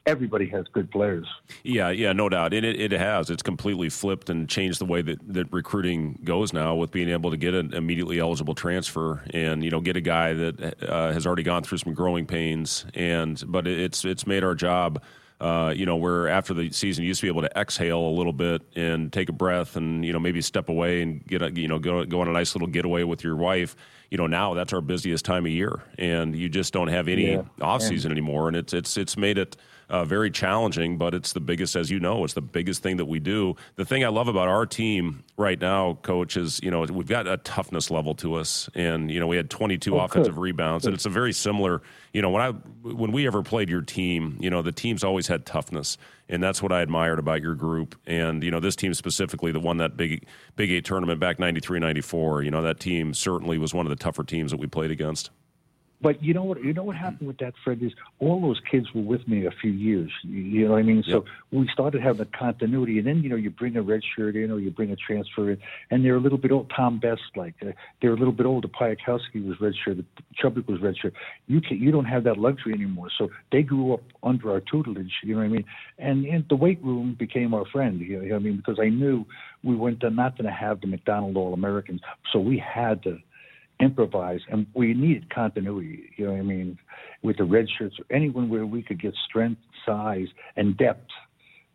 everybody 0.06 0.46
has 0.46 0.66
good 0.72 0.90
players. 0.90 1.26
Yeah, 1.62 1.90
yeah, 1.90 2.12
no 2.12 2.28
doubt. 2.28 2.54
And 2.54 2.64
it, 2.64 2.80
it 2.80 2.92
has. 2.92 3.30
It's 3.30 3.42
completely 3.42 3.88
flipped 3.88 4.30
and 4.30 4.48
changed 4.48 4.80
the 4.80 4.84
way 4.84 5.02
that, 5.02 5.18
that 5.32 5.52
recruiting 5.52 6.18
goes 6.24 6.52
now 6.52 6.74
with 6.74 6.90
being 6.90 7.08
able 7.08 7.30
to 7.30 7.36
get 7.36 7.54
an 7.54 7.74
immediately 7.74 8.18
eligible 8.18 8.54
transfer 8.54 9.22
and, 9.32 9.62
you 9.62 9.70
know, 9.70 9.80
get 9.80 9.96
a 9.96 10.00
guy 10.00 10.32
that 10.32 10.82
uh, 10.88 11.12
has 11.12 11.26
already 11.26 11.42
gone 11.42 11.62
through 11.62 11.78
some 11.78 11.94
growing 11.94 12.26
pains. 12.26 12.86
And, 12.94 13.42
but 13.46 13.66
it's, 13.66 14.04
it's 14.04 14.26
made 14.26 14.42
our 14.42 14.54
job 14.54 15.02
uh, 15.40 15.72
you 15.74 15.86
know, 15.86 15.96
where 15.96 16.28
after 16.28 16.52
the 16.52 16.70
season 16.70 17.02
you 17.02 17.08
used 17.08 17.20
to 17.20 17.26
be 17.26 17.30
able 17.30 17.42
to 17.42 17.58
exhale 17.58 18.00
a 18.00 18.14
little 18.14 18.32
bit 18.32 18.62
and 18.76 19.12
take 19.12 19.28
a 19.28 19.32
breath 19.32 19.76
and 19.76 20.04
you 20.04 20.12
know 20.12 20.18
maybe 20.18 20.42
step 20.42 20.68
away 20.68 21.00
and 21.00 21.26
get 21.26 21.40
a, 21.40 21.50
you 21.52 21.66
know 21.66 21.78
go 21.78 22.04
go 22.04 22.20
on 22.20 22.28
a 22.28 22.32
nice 22.32 22.54
little 22.54 22.68
getaway 22.68 23.02
with 23.02 23.24
your 23.24 23.36
wife. 23.36 23.74
You 24.10 24.18
know, 24.18 24.26
now 24.26 24.54
that's 24.54 24.72
our 24.72 24.80
busiest 24.80 25.24
time 25.24 25.46
of 25.46 25.52
year, 25.52 25.82
and 25.96 26.36
you 26.36 26.48
just 26.48 26.72
don't 26.72 26.88
have 26.88 27.08
any 27.08 27.32
yeah. 27.32 27.42
off 27.60 27.80
season 27.80 28.10
anymore, 28.10 28.48
and 28.48 28.56
it's 28.56 28.74
it's 28.74 28.96
it's 28.96 29.16
made 29.16 29.38
it 29.38 29.56
uh, 29.90 30.04
very 30.04 30.30
challenging, 30.30 30.96
but 30.96 31.14
it's 31.14 31.32
the 31.32 31.40
biggest, 31.40 31.74
as 31.74 31.90
you 31.90 31.98
know, 31.98 32.24
it's 32.24 32.34
the 32.34 32.40
biggest 32.40 32.82
thing 32.82 32.96
that 32.98 33.06
we 33.06 33.18
do. 33.18 33.56
The 33.74 33.84
thing 33.84 34.04
I 34.04 34.08
love 34.08 34.28
about 34.28 34.46
our 34.46 34.64
team 34.64 35.24
right 35.36 35.60
now, 35.60 35.98
coach, 36.02 36.36
is 36.36 36.60
you 36.62 36.70
know 36.70 36.82
we've 36.82 37.08
got 37.08 37.26
a 37.26 37.36
toughness 37.38 37.90
level 37.90 38.14
to 38.16 38.34
us, 38.34 38.70
and 38.74 39.10
you 39.10 39.18
know 39.18 39.26
we 39.26 39.36
had 39.36 39.50
22 39.50 39.96
oh, 39.96 40.00
offensive 40.00 40.36
good. 40.36 40.40
rebounds, 40.40 40.84
good. 40.84 40.90
and 40.90 40.94
it's 40.94 41.06
a 41.06 41.10
very 41.10 41.32
similar. 41.32 41.82
You 42.12 42.22
know 42.22 42.30
when 42.30 42.42
I 42.42 42.50
when 42.82 43.10
we 43.10 43.26
ever 43.26 43.42
played 43.42 43.68
your 43.68 43.82
team, 43.82 44.36
you 44.40 44.48
know 44.48 44.62
the 44.62 44.72
teams 44.72 45.02
always 45.02 45.26
had 45.26 45.44
toughness, 45.44 45.98
and 46.28 46.40
that's 46.40 46.62
what 46.62 46.70
I 46.70 46.82
admired 46.82 47.18
about 47.18 47.42
your 47.42 47.56
group. 47.56 47.96
And 48.06 48.44
you 48.44 48.50
know 48.52 48.60
this 48.60 48.76
team 48.76 48.94
specifically, 48.94 49.50
the 49.50 49.60
one 49.60 49.78
that 49.78 49.96
big 49.96 50.24
Big 50.54 50.70
Eight 50.70 50.84
tournament 50.84 51.18
back 51.18 51.40
93, 51.40 51.80
94, 51.80 52.44
You 52.44 52.50
know 52.52 52.62
that 52.62 52.78
team 52.78 53.12
certainly 53.12 53.58
was 53.58 53.74
one 53.74 53.86
of 53.86 53.90
the 53.90 53.96
tougher 53.96 54.22
teams 54.22 54.52
that 54.52 54.60
we 54.60 54.68
played 54.68 54.92
against. 54.92 55.30
But 56.02 56.22
you 56.22 56.32
know 56.32 56.44
what? 56.44 56.64
You 56.64 56.72
know 56.72 56.82
what 56.82 56.96
happened 56.96 57.28
with 57.28 57.38
that, 57.38 57.54
Fred? 57.62 57.82
Is 57.82 57.92
all 58.20 58.40
those 58.40 58.60
kids 58.70 58.86
were 58.94 59.02
with 59.02 59.26
me 59.28 59.46
a 59.46 59.50
few 59.50 59.70
years. 59.70 60.10
You 60.22 60.64
know 60.64 60.72
what 60.72 60.78
I 60.78 60.82
mean? 60.82 61.04
So 61.06 61.24
we 61.52 61.68
started 61.72 62.00
having 62.00 62.22
a 62.22 62.38
continuity, 62.38 62.98
and 62.98 63.06
then 63.06 63.22
you 63.22 63.28
know 63.28 63.36
you 63.36 63.50
bring 63.50 63.76
a 63.76 63.82
red 63.82 64.00
shirt 64.16 64.34
in, 64.34 64.50
or 64.50 64.58
you 64.58 64.70
bring 64.70 64.90
a 64.90 64.96
transfer 64.96 65.50
in, 65.50 65.58
and 65.90 66.04
they're 66.04 66.16
a 66.16 66.20
little 66.20 66.38
bit 66.38 66.52
old. 66.52 66.72
Tom 66.74 66.98
Best, 66.98 67.22
like 67.36 67.54
uh, 67.62 67.72
they're 68.00 68.12
a 68.12 68.16
little 68.16 68.32
bit 68.32 68.46
older. 68.46 68.68
Piatkowski 68.68 69.46
was 69.46 69.60
red 69.60 69.74
shirt. 69.84 69.98
Chubbuck 70.42 70.66
was 70.68 70.80
red 70.80 70.96
shirt. 70.96 71.12
You 71.46 71.60
can 71.60 71.78
you 71.78 71.90
don't 71.90 72.06
have 72.06 72.24
that 72.24 72.38
luxury 72.38 72.72
anymore. 72.72 73.08
So 73.18 73.28
they 73.52 73.62
grew 73.62 73.92
up 73.92 74.02
under 74.22 74.52
our 74.52 74.60
tutelage. 74.60 75.12
You 75.22 75.34
know 75.34 75.40
what 75.40 75.46
I 75.46 75.48
mean? 75.48 75.64
And, 75.98 76.24
and 76.24 76.44
the 76.48 76.56
weight 76.56 76.82
room 76.82 77.14
became 77.18 77.52
our 77.52 77.66
friend. 77.66 78.00
You 78.00 78.22
know 78.22 78.28
what 78.28 78.36
I 78.36 78.38
mean? 78.38 78.56
Because 78.56 78.78
I 78.80 78.88
knew 78.88 79.26
we 79.62 79.76
weren't 79.76 80.02
not 80.02 80.36
going 80.36 80.46
to 80.46 80.56
have 80.56 80.80
the 80.80 80.86
McDonald 80.86 81.36
All 81.36 81.52
Americans, 81.52 82.00
so 82.32 82.38
we 82.38 82.58
had 82.58 83.02
to 83.02 83.18
improvise, 83.80 84.40
and 84.50 84.66
we 84.74 84.94
needed 84.94 85.32
continuity. 85.34 86.10
You 86.16 86.26
know 86.26 86.32
what 86.32 86.40
I 86.40 86.42
mean? 86.42 86.78
With 87.22 87.38
the 87.38 87.44
red 87.44 87.66
shirts, 87.78 87.96
or 87.98 88.04
anyone 88.14 88.48
where 88.48 88.66
we 88.66 88.82
could 88.82 89.00
get 89.00 89.14
strength, 89.28 89.60
size, 89.86 90.28
and 90.56 90.76
depth. 90.76 91.10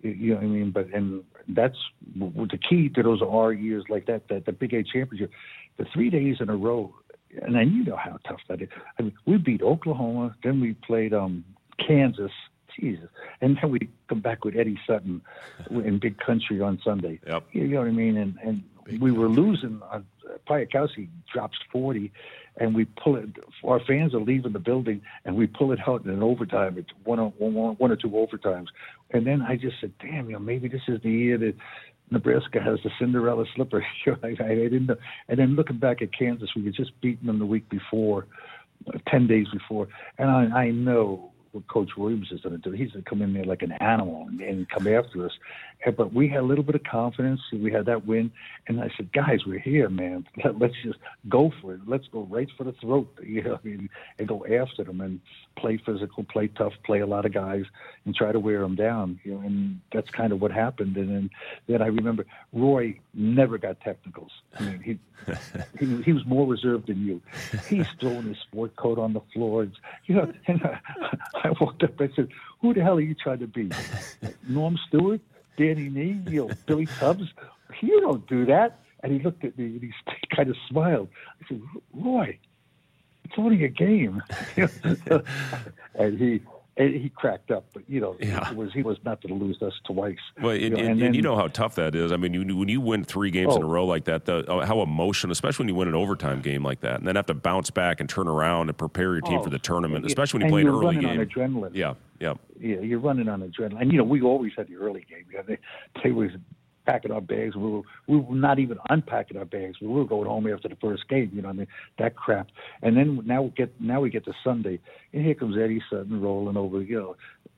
You 0.02 0.31
know 0.31 0.36
what 0.36 0.44
I 0.44 0.48
mean? 0.48 0.72
But 0.72 0.88
and 0.94 1.24
that's 1.48 1.78
the 2.16 2.60
key 2.69 2.90
to 2.90 3.04
those 3.04 3.22
R 3.22 3.54
years 3.54 3.86
like 3.90 4.06
that. 4.07 4.28
That 4.30 4.46
the 4.46 4.52
Big 4.52 4.74
Eight 4.74 4.88
championship, 4.92 5.31
the 5.78 5.86
three 5.94 6.10
days 6.10 6.38
in 6.40 6.50
a 6.50 6.56
row, 6.56 6.94
and 7.42 7.56
then 7.56 7.72
you 7.72 7.84
know 7.84 7.98
how 7.98 8.18
tough 8.28 8.42
that 8.50 8.62
is. 8.62 8.69
I 9.00 9.04
mean, 9.04 9.13
we 9.25 9.38
beat 9.38 9.62
Oklahoma, 9.62 10.36
then 10.44 10.60
we 10.60 10.74
played 10.74 11.13
um, 11.13 11.44
Kansas. 11.86 12.31
Jesus. 12.78 13.07
And 13.40 13.57
then 13.62 13.72
we 13.72 13.90
come 14.10 14.19
back 14.19 14.44
with 14.44 14.57
Eddie 14.57 14.78
Sutton 14.86 15.22
in 15.69 15.98
Big 15.98 16.18
Country 16.18 16.60
on 16.60 16.78
Sunday. 16.84 17.22
Yep. 17.25 17.46
You 17.54 17.68
know 17.69 17.80
what 17.80 17.88
I 17.88 17.92
mean? 17.92 18.18
And 18.18 18.38
and 18.44 18.63
Big 18.85 19.01
we 19.01 19.11
were 19.11 19.27
losing 19.27 19.81
uh, 19.83 19.95
on 19.95 20.05
Piatkowski 20.47 21.09
drops 21.31 21.57
40, 21.71 22.11
and 22.57 22.75
we 22.75 22.85
pull 22.85 23.15
it. 23.15 23.30
Our 23.63 23.80
fans 23.80 24.13
are 24.13 24.19
leaving 24.19 24.54
the 24.54 24.59
building, 24.59 25.01
and 25.25 25.35
we 25.35 25.47
pull 25.47 25.71
it 25.71 25.80
out 25.87 26.06
in 26.06 26.11
an 26.11 26.23
overtime. 26.23 26.77
It's 26.77 26.89
one 27.04 27.19
or, 27.19 27.33
one, 27.37 27.54
one 27.54 27.92
or 27.92 27.95
two 27.95 28.09
overtimes. 28.09 28.68
And 29.11 29.25
then 29.25 29.42
I 29.42 29.56
just 29.56 29.75
said, 29.81 29.92
damn, 29.99 30.27
you 30.27 30.33
know, 30.33 30.39
maybe 30.39 30.68
this 30.68 30.81
is 30.87 31.01
the 31.01 31.11
year 31.11 31.37
that 31.39 31.56
Nebraska 32.11 32.61
has 32.61 32.80
the 32.83 32.92
Cinderella 32.99 33.45
slipper. 33.56 33.85
I, 34.23 34.27
I 34.27 34.56
didn't 34.56 34.87
know. 34.87 34.97
And 35.27 35.39
then 35.39 35.56
looking 35.56 35.77
back 35.77 36.01
at 36.01 36.18
Kansas, 36.18 36.49
we 36.56 36.65
had 36.65 36.75
just 36.75 36.99
beaten 37.01 37.27
them 37.27 37.39
the 37.39 37.45
week 37.45 37.68
before, 37.69 38.27
uh, 38.94 38.99
10 39.09 39.27
days 39.27 39.47
before. 39.51 39.87
And 40.18 40.30
I, 40.30 40.59
I 40.59 40.71
know 40.71 41.31
what 41.56 41.68
Coach 41.68 41.92
Williams 41.97 42.31
is 42.31 42.42
going 42.42 42.59
to 42.59 42.62
do. 42.62 42.76
He's 42.76 42.92
going 42.92 43.04
to 43.04 43.09
come 43.09 43.21
in 43.21 43.33
there 43.33 43.45
like 43.45 43.62
an 43.62 43.71
animal 43.74 44.28
and, 44.28 44.42
and 44.42 44.69
come 44.69 44.88
after 44.88 45.26
us. 45.26 45.31
But 45.85 46.14
we 46.14 46.28
had 46.28 46.42
a 46.42 46.45
little 46.45 46.64
bit 46.64 46.76
of 46.76 46.83
confidence. 46.83 47.40
We 47.54 47.71
had 47.71 47.85
that 47.85 48.06
win, 48.06 48.31
and 48.68 48.81
I 48.81 48.90
said, 48.97 49.12
"Guys, 49.14 49.45
we're 49.45 49.59
here, 49.59 49.90
man. 49.90 50.28
Let, 50.44 50.62
us 50.62 50.76
just 50.83 51.00
go 51.30 51.52
for 51.62 51.74
it. 51.76 51.81
Let's 51.85 52.07
go 52.07 52.21
right 52.24 52.50
for 52.57 52.64
the 52.64 52.71
throat, 52.74 53.07
you 53.24 53.44
know, 53.44 53.56
I 53.56 53.68
mean, 53.68 53.90
and 54.19 54.28
go 54.28 54.45
after 54.45 54.83
them 54.83 55.02
and 55.02 55.19
play 55.56 55.78
physical, 55.78 56.24
play 56.24 56.47
tough, 56.47 56.74
play 56.83 57.00
a 57.00 57.06
lot 57.07 57.26
of 57.26 57.33
guys, 57.33 57.66
and 58.06 58.16
try 58.16 58.31
to 58.31 58.40
wear 58.40 58.62
them 58.62 58.76
down. 58.76 59.19
You 59.24 59.35
know, 59.35 59.40
and 59.42 59.80
that's 59.94 60.09
kind 60.09 60.33
of 60.33 60.42
what 60.42 60.52
happened. 60.52 60.97
And 60.97 61.09
then, 61.09 61.30
then 61.68 61.81
I 61.81 61.88
remember 61.88 62.26
Roy 62.52 63.00
never 63.14 63.57
got 63.57 63.80
technicals. 63.81 64.31
I 64.59 64.64
mean, 64.64 64.81
he 64.81 65.00
he, 65.80 66.02
he 66.04 66.14
was 66.14 66.26
more 66.26 66.47
reserved 66.47 66.88
than 66.88 67.06
you. 67.06 67.21
He's 67.68 67.88
throwing 68.00 68.24
his 68.24 68.38
sport 68.40 68.76
coat 68.76 69.00
on 69.00 69.14
the 69.14 69.21
floor. 69.33 69.68
You 70.06 70.16
know, 70.16 70.33
and 70.47 70.62
I, 71.44 71.44
I 71.45 71.52
walked 71.59 71.83
up 71.83 71.99
and 71.99 72.11
I 72.11 72.16
said, 72.16 72.30
"Who 72.61 72.73
the 72.73 72.81
hell 72.81 72.97
are 72.97 73.02
you 73.02 73.16
trying 73.16 73.40
to 73.40 73.47
be, 73.47 73.69
Norm 74.47 74.78
Stewart?" 74.87 75.21
Danny 75.57 75.90
Nee, 75.90 76.19
you 76.31 76.47
know, 76.47 76.54
Billy 76.66 76.85
Tubbs. 76.85 77.33
You 77.81 78.02
don't 78.02 78.28
do 78.28 78.45
that. 78.45 78.80
And 79.02 79.14
he 79.14 79.19
looked 79.19 79.44
at 79.44 79.57
me 79.57 79.66
and 79.66 79.81
he 79.81 79.94
kind 80.35 80.49
of 80.49 80.56
smiled. 80.68 81.09
I 81.42 81.47
said, 81.47 81.61
Roy, 81.94 82.37
it's 83.23 83.33
only 83.37 83.64
a 83.64 83.68
game. 83.68 84.21
and 85.95 86.19
he 86.19 86.42
he 86.77 87.09
cracked 87.15 87.51
up, 87.51 87.65
but 87.73 87.83
you 87.89 88.01
know, 88.01 88.17
Yeah. 88.19 88.49
it 88.49 88.55
was 88.57 88.73
he 88.73 88.83
was 88.83 88.97
not 89.05 89.21
going 89.21 89.37
to 89.39 89.45
lose 89.45 89.61
us 89.61 89.73
twice. 89.85 90.17
Well, 90.41 90.51
and, 90.51 90.61
you 90.61 90.69
know, 90.71 90.77
and, 90.77 90.87
and 90.89 91.01
then- 91.01 91.13
you 91.13 91.21
know 91.21 91.35
how 91.37 91.47
tough 91.47 91.75
that 91.75 91.95
is. 91.95 92.11
I 92.11 92.17
mean, 92.17 92.33
you, 92.33 92.55
when 92.57 92.67
you 92.67 92.81
win 92.81 93.03
three 93.05 93.31
games 93.31 93.55
in 93.55 93.61
a 93.61 93.65
Oh. 93.65 93.69
row 93.69 93.85
like 93.85 94.03
that, 94.05 94.25
the, 94.25 94.49
uh, 94.51 94.65
how 94.65 94.81
emotional, 94.81 95.31
especially 95.31 95.63
when 95.63 95.69
you 95.69 95.75
win 95.75 95.87
an 95.87 95.95
overtime 95.95 96.41
game 96.41 96.63
like 96.63 96.81
that, 96.81 96.99
and 96.99 97.07
then 97.07 97.15
have 97.15 97.27
to 97.27 97.33
bounce 97.33 97.69
back 97.69 97.99
and 98.01 98.09
turn 98.09 98.27
around 98.27 98.67
and 98.69 98.77
prepare 98.77 99.13
your 99.13 99.21
team 99.21 99.39
Oh, 99.39 99.44
for 99.44 99.49
the 99.49 99.59
tournament, 99.59 100.05
especially 100.05 100.39
when 100.44 100.51
you 100.51 100.57
and 100.57 100.79
play 100.81 100.89
an 100.91 100.97
early 100.99 101.01
game. 101.01 101.19
on 101.19 101.25
adrenaline. 101.25 101.71
Yeah, 101.75 101.94
yeah, 102.19 102.33
yeah, 102.59 102.79
you're 102.81 102.99
running 102.99 103.29
on 103.29 103.41
adrenaline. 103.41 103.81
And 103.81 103.91
you 103.91 103.97
know, 103.97 104.03
we 104.03 104.21
always 104.21 104.51
had 104.57 104.67
the 104.67 104.75
early 104.75 105.05
game. 105.09 105.23
You 105.31 105.37
know, 105.37 105.44
they, 105.47 105.57
they 106.03 106.11
was 106.11 106.31
packing 106.85 107.11
our 107.11 107.21
bags. 107.21 107.56
We 107.56 107.69
were 107.69 107.81
we 108.07 108.18
were 108.18 108.35
not 108.35 108.59
even 108.59 108.77
unpacking 108.89 109.37
our 109.37 109.45
bags. 109.45 109.80
We 109.81 109.87
were 109.87 110.06
going 110.06 110.27
home 110.27 110.47
after 110.51 110.68
the 110.68 110.75
first 110.77 111.07
game. 111.09 111.31
You 111.33 111.42
know, 111.42 111.49
I 111.49 111.54
mean 111.54 111.68
that 111.99 112.15
crap. 112.15 112.47
And 112.81 112.95
then 112.97 113.21
now 113.25 113.42
we 113.44 113.49
get 113.51 113.73
now 113.81 114.01
we 114.01 114.09
get 114.09 114.25
to 114.25 114.33
Sunday, 114.44 114.80
and 115.13 115.25
here 115.25 115.35
comes 115.35 115.57
Eddie 115.57 115.81
Sutton 115.89 116.21
rolling 116.21 116.57
over. 116.57 116.81
You 116.81 116.99
know, 116.99 117.15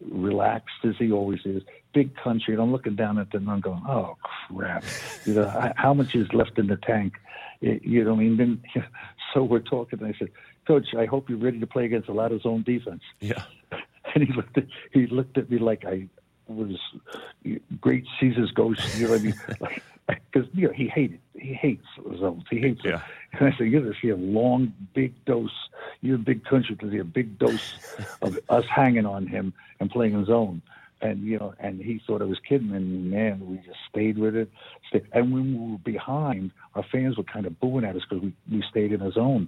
relaxed 0.10 0.76
as 0.84 0.96
he 0.98 1.12
always 1.12 1.40
is. 1.46 1.64
Big 1.94 2.16
country. 2.16 2.54
And 2.54 2.62
I'm 2.62 2.72
looking 2.72 2.96
down 2.96 3.18
at 3.18 3.32
them 3.32 3.44
and 3.44 3.52
I'm 3.52 3.62
going, 3.62 3.82
oh 3.88 4.16
crap. 4.54 4.84
You 5.26 5.34
know, 5.36 5.48
I- 5.48 5.74
how 5.76 5.94
much 5.94 6.14
is 6.16 6.32
left 6.34 6.60
in 6.60 6.68
the 6.68 6.78
tank? 6.78 7.14
You 7.60 8.04
know, 8.04 8.12
what 8.14 8.20
I 8.20 8.24
mean, 8.24 8.38
then, 8.38 8.62
so 9.34 9.44
we're 9.44 9.60
talking. 9.60 10.00
And 10.00 10.14
I 10.14 10.18
said, 10.20 10.30
Coach, 10.68 10.94
I 10.96 11.06
hope 11.06 11.30
you're 11.30 11.40
ready 11.40 11.60
to 11.60 11.66
play 11.68 11.86
against 11.86 12.08
a 12.10 12.14
lot 12.14 12.32
of 12.32 12.42
zone 12.44 12.64
defense. 12.64 13.02
yeah. 13.20 13.44
And 14.16 14.24
he 14.26 14.34
looked 14.34 14.58
at 14.58 14.64
he 14.94 15.06
looked 15.06 15.38
at 15.38 15.50
me 15.52 15.60
like 15.60 15.84
I 15.86 16.08
was 16.48 16.78
great 17.82 18.06
Caesar's 18.20 18.52
ghost. 18.52 18.82
You 18.98 19.06
know 19.06 19.12
what 19.12 19.22
I 19.22 19.24
mean? 19.24 19.36
Like, 20.08 20.22
because 20.32 20.48
you 20.54 20.68
know 20.68 20.74
he 20.74 20.88
hated 20.88 21.20
he 21.34 21.54
hates 21.54 21.86
zones. 22.18 22.44
He 22.50 22.60
hates. 22.60 22.82
Yeah. 22.84 23.02
And 23.34 23.54
I 23.54 23.58
said, 23.58 23.68
you're 23.68 23.82
going 23.82 23.94
to 23.94 24.00
see 24.02 24.10
a 24.10 24.16
long, 24.16 24.74
big 24.94 25.14
dose. 25.26 25.52
You're 26.02 26.16
a 26.16 26.20
big 26.20 26.46
country 26.46 26.76
to 26.78 26.92
see 26.92 26.98
a 26.98 27.04
big 27.04 27.38
dose 27.38 27.76
of 28.22 28.40
us 28.50 28.66
hanging 28.74 29.06
on 29.06 29.28
him 29.28 29.54
and 29.80 29.90
playing 29.90 30.14
in 30.14 30.26
zone. 30.26 30.62
And 31.02 31.24
you 31.24 31.38
know, 31.38 31.54
and 31.60 31.82
he 31.82 32.02
thought 32.08 32.22
I 32.22 32.26
was 32.26 32.40
kidding. 32.40 32.72
And 32.72 33.12
man, 33.12 33.46
we 33.46 33.58
just 33.58 33.80
stayed 33.90 34.18
with 34.18 34.36
it. 34.36 34.50
And 35.12 35.32
when 35.32 35.54
we 35.54 35.72
were 35.74 35.78
behind, 35.80 36.52
our 36.74 36.84
fans 36.84 37.18
were 37.18 37.24
kind 37.24 37.46
of 37.46 37.60
booing 37.60 37.86
at 37.86 37.96
us 37.96 38.02
because 38.10 38.24
we 38.24 38.34
we 38.52 38.64
stayed 38.70 38.92
in 38.94 39.02
a 39.02 39.12
zone. 39.12 39.48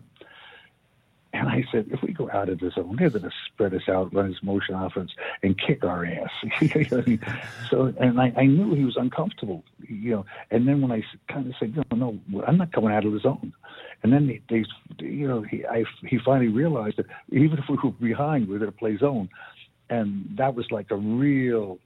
And 1.31 1.47
I 1.47 1.63
said, 1.71 1.87
if 1.91 2.01
we 2.01 2.11
go 2.11 2.29
out 2.31 2.49
of 2.49 2.59
the 2.59 2.71
zone, 2.71 2.95
they're 2.97 3.11
going 3.11 3.23
to 3.23 3.31
spread 3.45 3.73
us 3.75 3.87
out, 3.87 4.13
run 4.13 4.27
his 4.27 4.41
motion 4.41 4.73
offense, 4.73 5.11
and 5.43 5.59
kick 5.59 5.83
our 5.83 6.05
ass. 6.05 6.29
So, 7.69 7.93
and 7.99 8.19
I, 8.19 8.33
I 8.35 8.45
knew 8.45 8.73
he 8.73 8.83
was 8.83 8.97
uncomfortable, 8.97 9.63
you 9.87 10.11
know. 10.11 10.25
And 10.49 10.67
then 10.67 10.81
when 10.81 10.91
I 10.91 11.03
kind 11.31 11.45
of 11.45 11.53
said, 11.59 11.75
no, 11.75 11.83
no, 11.95 12.19
I'm 12.47 12.57
not 12.57 12.71
coming 12.71 12.91
out 12.91 13.05
of 13.05 13.13
the 13.13 13.19
zone. 13.19 13.53
And 14.01 14.11
then 14.11 14.25
they, 14.27 14.41
they 14.49 14.65
you 15.05 15.27
know, 15.27 15.41
he, 15.41 15.65
I, 15.65 15.83
he 16.07 16.17
finally 16.17 16.47
realized 16.47 16.97
that 16.97 17.05
even 17.31 17.59
if 17.59 17.65
we 17.69 17.77
were 17.83 17.91
behind, 17.91 18.47
we 18.47 18.53
were 18.53 18.59
going 18.59 18.71
to 18.71 18.77
play 18.77 18.97
zone. 18.97 19.29
And 19.89 20.25
that 20.37 20.55
was 20.55 20.71
like 20.71 20.89
a 20.89 20.95
real 20.95 21.77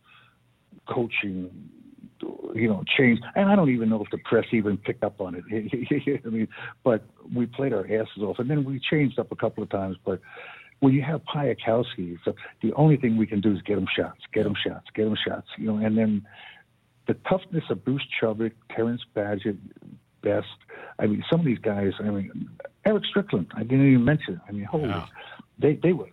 coaching 0.88 1.70
you 2.54 2.68
know, 2.68 2.84
change. 2.98 3.20
And 3.36 3.50
I 3.50 3.56
don't 3.56 3.70
even 3.70 3.90
know 3.90 4.04
if 4.04 4.10
the 4.12 4.18
press 4.20 4.46
even 4.52 4.78
picked 4.78 5.04
up 5.04 5.20
on 5.20 5.36
it. 5.36 5.44
I 6.26 6.30
mean, 6.30 6.48
but 6.84 7.04
we 7.34 7.46
played 7.46 7.74
our 7.74 7.86
asses 7.86 8.22
off, 8.22 8.40
and 8.40 8.50
then 8.50 8.64
we 8.64 8.80
changed 8.80 9.20
up 9.20 9.32
a 9.32 9.36
couple 9.36 9.64
of 9.64 9.70
times. 9.70 9.98
But 10.06 10.20
when 10.80 10.94
you 10.94 11.02
have 11.02 11.22
Piatkowski, 11.24 12.18
so 12.24 12.36
the 12.62 12.74
only 12.74 12.98
thing 12.98 13.18
we 13.18 13.26
can 13.26 13.42
do 13.42 13.54
is 13.56 13.62
get 13.62 13.78
him 13.78 13.88
shots, 13.96 14.22
get 14.34 14.46
him 14.46 14.56
shots, 14.66 14.86
get 14.94 15.08
him 15.08 15.18
shots. 15.28 15.48
You 15.58 15.68
know, 15.72 15.86
and 15.86 15.98
then 15.98 16.28
the 17.08 17.16
toughness 17.30 17.64
of 17.70 17.84
Bruce 17.84 18.06
Chubbuck, 18.22 18.52
Terrence 18.76 19.02
Badgett, 19.16 19.58
Best. 20.22 20.48
I 21.00 21.08
mean, 21.08 21.24
some 21.30 21.42
of 21.42 21.46
these 21.46 21.60
guys. 21.60 21.92
I 22.00 22.04
mean, 22.04 22.50
Eric 22.86 23.04
Strickland. 23.06 23.48
I 23.56 23.64
didn't 23.64 23.88
even 23.92 24.06
mention. 24.06 24.40
I 24.48 24.52
mean, 24.54 24.64
holy, 24.64 24.88
Yeah. 24.88 25.06
they 25.60 25.76
they 25.76 25.92
were. 25.92 26.08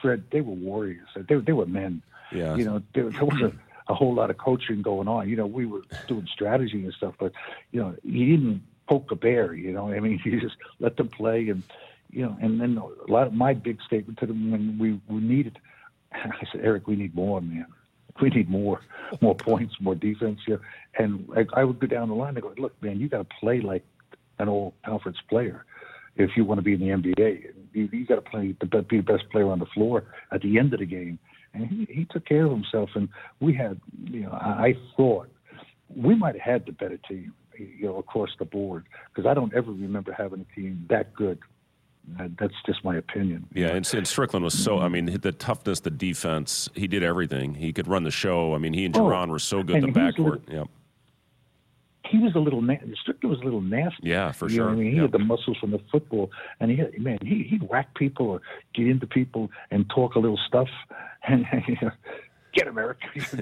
Fred, 0.00 0.24
they 0.32 0.40
were 0.40 0.54
warriors. 0.54 1.08
They 1.28 1.34
they 1.36 1.52
were 1.52 1.66
men. 1.66 2.02
Yeah. 2.32 2.56
You 2.56 2.64
know, 2.64 2.82
there, 2.94 3.10
there 3.10 3.24
wasn't 3.24 3.54
a 3.54 3.58
whole 3.88 4.14
lot 4.14 4.30
of 4.30 4.38
coaching 4.38 4.82
going 4.82 5.08
on. 5.08 5.28
You 5.28 5.36
know, 5.36 5.46
we 5.46 5.66
were 5.66 5.82
doing 6.06 6.28
strategy 6.32 6.84
and 6.84 6.94
stuff, 6.94 7.14
but 7.18 7.32
you 7.70 7.80
know, 7.80 7.94
you 8.02 8.36
didn't 8.36 8.62
poke 8.88 9.10
a 9.10 9.16
bear. 9.16 9.54
You 9.54 9.72
know, 9.72 9.90
I 9.90 10.00
mean, 10.00 10.20
you 10.24 10.40
just 10.40 10.56
let 10.78 10.96
them 10.96 11.08
play, 11.08 11.48
and 11.48 11.62
you 12.10 12.22
know, 12.24 12.36
and 12.40 12.60
then 12.60 12.76
a 12.76 13.10
lot 13.10 13.26
of 13.26 13.32
my 13.32 13.54
big 13.54 13.80
statement 13.82 14.18
to 14.20 14.26
them 14.26 14.50
when 14.50 14.78
we, 14.78 15.00
we 15.08 15.20
needed, 15.20 15.58
I 16.12 16.30
said, 16.52 16.60
Eric, 16.62 16.86
we 16.86 16.96
need 16.96 17.14
more, 17.14 17.40
man. 17.40 17.66
We 18.20 18.28
need 18.28 18.50
more, 18.50 18.82
more 19.22 19.34
points, 19.34 19.74
more 19.80 19.94
defense. 19.94 20.40
You 20.46 20.54
know? 20.54 20.60
And 20.98 21.28
I, 21.34 21.60
I 21.60 21.64
would 21.64 21.80
go 21.80 21.86
down 21.86 22.10
the 22.10 22.14
line 22.14 22.36
and 22.36 22.42
go, 22.42 22.52
look, 22.58 22.80
man, 22.82 23.00
you 23.00 23.08
got 23.08 23.18
to 23.28 23.36
play 23.40 23.60
like 23.60 23.84
an 24.38 24.50
all 24.50 24.74
conference 24.84 25.16
player 25.30 25.64
if 26.16 26.36
you 26.36 26.44
want 26.44 26.58
to 26.58 26.62
be 26.62 26.74
in 26.74 26.80
the 26.80 26.88
NBA. 26.88 27.52
You, 27.72 27.88
you 27.90 28.06
got 28.06 28.16
to 28.16 28.20
play 28.20 28.52
be 28.52 28.96
the 28.98 29.02
best 29.02 29.30
player 29.30 29.50
on 29.50 29.58
the 29.58 29.66
floor 29.66 30.04
at 30.30 30.42
the 30.42 30.58
end 30.58 30.74
of 30.74 30.80
the 30.80 30.86
game. 30.86 31.18
And 31.54 31.66
he, 31.66 31.86
he 31.90 32.04
took 32.06 32.24
care 32.24 32.44
of 32.46 32.50
himself. 32.52 32.90
And 32.94 33.08
we 33.40 33.54
had, 33.54 33.80
you 34.04 34.20
know, 34.20 34.30
I, 34.32 34.68
I 34.68 34.74
thought 34.96 35.28
we 35.94 36.14
might 36.14 36.34
have 36.34 36.42
had 36.42 36.66
the 36.66 36.72
better 36.72 36.96
team, 37.08 37.34
you 37.58 37.86
know, 37.86 37.96
across 37.98 38.30
the 38.38 38.44
board 38.44 38.86
because 39.14 39.28
I 39.28 39.34
don't 39.34 39.52
ever 39.54 39.70
remember 39.70 40.12
having 40.12 40.40
a 40.50 40.54
team 40.54 40.86
that 40.88 41.14
good. 41.14 41.38
That- 42.18 42.36
That's 42.38 42.54
just 42.66 42.84
my 42.84 42.96
opinion. 42.96 43.46
Yeah, 43.54 43.68
and, 43.68 43.94
and 43.94 44.08
Strickland 44.08 44.44
was 44.44 44.58
so. 44.58 44.78
I 44.80 44.88
mean, 44.88 45.06
the 45.20 45.30
toughness, 45.32 45.80
the 45.80 45.90
defense. 45.90 46.68
He 46.74 46.88
did 46.88 47.02
everything. 47.04 47.54
He 47.54 47.72
could 47.72 47.86
run 47.86 48.02
the 48.02 48.10
show. 48.10 48.54
I 48.54 48.58
mean, 48.58 48.72
he 48.72 48.86
and 48.86 48.96
Oh, 48.96 49.04
were 49.28 49.38
so 49.38 49.62
good 49.62 49.76
in 49.76 49.92
the 49.92 50.00
little- 50.00 50.24
backcourt. 50.38 50.52
Yep. 50.52 50.68
He 52.12 52.18
was 52.18 52.34
a 52.34 52.38
little 52.38 52.62
na- 52.62 52.76
Strickland 53.00 53.30
was 53.34 53.40
a 53.40 53.44
little 53.44 53.60
nasty. 53.60 54.08
Yeah, 54.08 54.32
for 54.32 54.48
you 54.48 54.58
Know 54.58 54.66
what 54.66 54.72
I 54.72 54.76
mean, 54.76 54.90
he 54.90 54.96
Yeah. 54.96 55.02
had 55.02 55.12
the 55.12 55.18
muscles 55.18 55.56
from 55.58 55.70
the 55.72 55.80
football, 55.90 56.30
and 56.60 56.70
he 56.70 56.76
had, 56.76 56.98
man, 57.00 57.18
he 57.22 57.42
he'd 57.50 57.62
whack 57.68 57.94
people 57.94 58.26
or 58.30 58.40
get 58.74 58.86
into 58.86 59.06
people 59.06 59.50
and 59.70 59.88
talk 59.90 60.14
a 60.14 60.18
little 60.18 60.38
stuff, 60.46 60.68
and 61.28 61.46
you 61.68 61.76
know, 61.82 61.90
get 62.52 62.66
him, 62.68 62.78
Eric, 62.78 62.98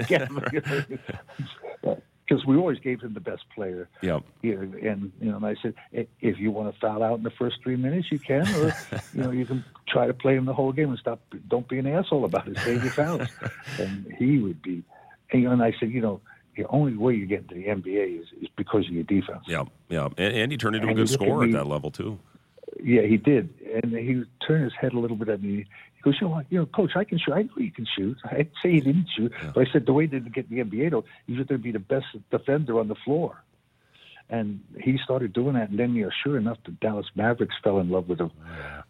get 0.09 0.23
him, 0.29 0.41
because 2.29 2.47
we 2.47 2.57
always 2.57 2.79
gave 2.79 3.01
him 3.01 3.13
the 3.15 3.21
best 3.21 3.43
player. 3.55 3.89
Yep. 4.03 4.23
You 4.43 4.55
know, 4.57 4.89
and 4.89 5.13
you 5.21 5.31
know, 5.31 5.37
and 5.39 5.47
I 5.47 5.57
said, 5.61 5.75
if 6.21 6.39
you 6.39 6.51
want 6.53 6.73
to 6.73 6.81
foul 6.81 7.03
out 7.03 7.19
in 7.19 7.25
the 7.25 7.31
first 7.31 7.57
three 7.63 7.77
minutes, 7.77 8.09
you 8.13 8.19
can, 8.21 8.47
or 8.57 8.73
you 9.15 9.23
know, 9.23 9.31
you 9.33 9.45
can 9.47 9.65
try 9.89 10.07
to 10.07 10.15
play 10.15 10.37
him 10.37 10.45
the 10.45 10.55
whole 10.55 10.73
game 10.73 10.91
and 10.91 10.99
stop. 10.99 11.21
Don't 11.49 11.69
be 11.69 11.79
an 11.79 11.87
asshole 11.89 12.25
about 12.25 12.47
it. 12.47 12.57
Save 12.59 12.85
your 12.85 12.93
fouls. 12.93 13.29
and 13.79 14.07
he 14.19 14.39
would 14.39 14.63
be. 14.63 14.83
And, 15.33 15.43
you 15.43 15.49
know, 15.49 15.53
and 15.55 15.63
I 15.63 15.73
said, 15.81 15.91
you 15.91 16.01
know, 16.01 16.21
the 16.57 16.67
only 16.69 16.97
way 16.97 17.15
you 17.15 17.27
get 17.27 17.41
into 17.41 17.55
the 17.55 17.67
NBA 17.67 18.21
is, 18.21 18.27
is 18.41 18.49
because 18.57 18.87
of 18.87 18.93
your 18.93 19.05
defense. 19.05 19.45
Yeah, 19.47 19.65
yeah. 19.89 20.09
And, 20.17 20.35
and 20.37 20.53
he 20.53 20.59
turned 20.59 20.77
into 20.77 20.89
a 20.89 20.95
good 20.95 21.11
look 21.11 21.21
at 21.21 21.27
scorer 21.27 21.45
at 21.45 21.53
that 21.53 21.67
level 21.67 21.91
too. 21.91 22.19
Yeah, 22.83 23.03
he 23.03 23.17
did, 23.17 23.53
and 23.83 23.93
he 23.93 24.23
turned 24.47 24.65
his 24.65 24.73
head 24.81 24.93
a 24.93 24.99
little 24.99 25.17
bit 25.17 25.29
at 25.29 25.43
me. 25.43 25.67
He 25.97 26.03
goes, 26.03 26.17
you 26.21 26.29
know, 26.29 26.43
you 26.49 26.59
know, 26.59 26.67
coach, 26.67 26.93
I 26.97 27.05
can 27.05 27.19
shoot. 27.19 27.33
I 27.33 27.43
know 27.43 27.51
you 27.57 27.73
can 27.73 27.87
shoot. 27.97 28.17
I'd 28.25 28.51
say 28.63 28.73
he 28.73 28.81
didn't 28.81 29.09
shoot, 29.17 29.33
but 29.55 29.69
I 29.69 29.73
said 29.73 29.87
the 29.87 29.93
way 29.93 30.07
to 30.07 30.21
get 30.21 30.49
the 30.49 30.59
NBA 30.59 30.91
though, 30.91 31.05
you 31.27 31.37
have 31.39 31.49
to 31.49 31.59
be 31.59 31.73
the 31.73 31.79
best 31.79 32.07
defender 32.31 32.79
on 32.79 32.89
the 32.89 32.95
floor. 32.95 33.43
And 34.31 34.61
he 34.79 34.97
started 35.03 35.33
doing 35.33 35.55
that, 35.55 35.71
and 35.71 35.79
then, 35.79 35.95
you 35.95 36.05
know, 36.05 36.11
sure 36.23 36.39
enough, 36.39 36.59
the 36.65 36.71
Dallas 36.71 37.07
Mavericks 37.17 37.57
fell 37.65 37.81
in 37.81 37.91
love 37.91 38.09
with 38.09 38.21
him. 38.21 38.31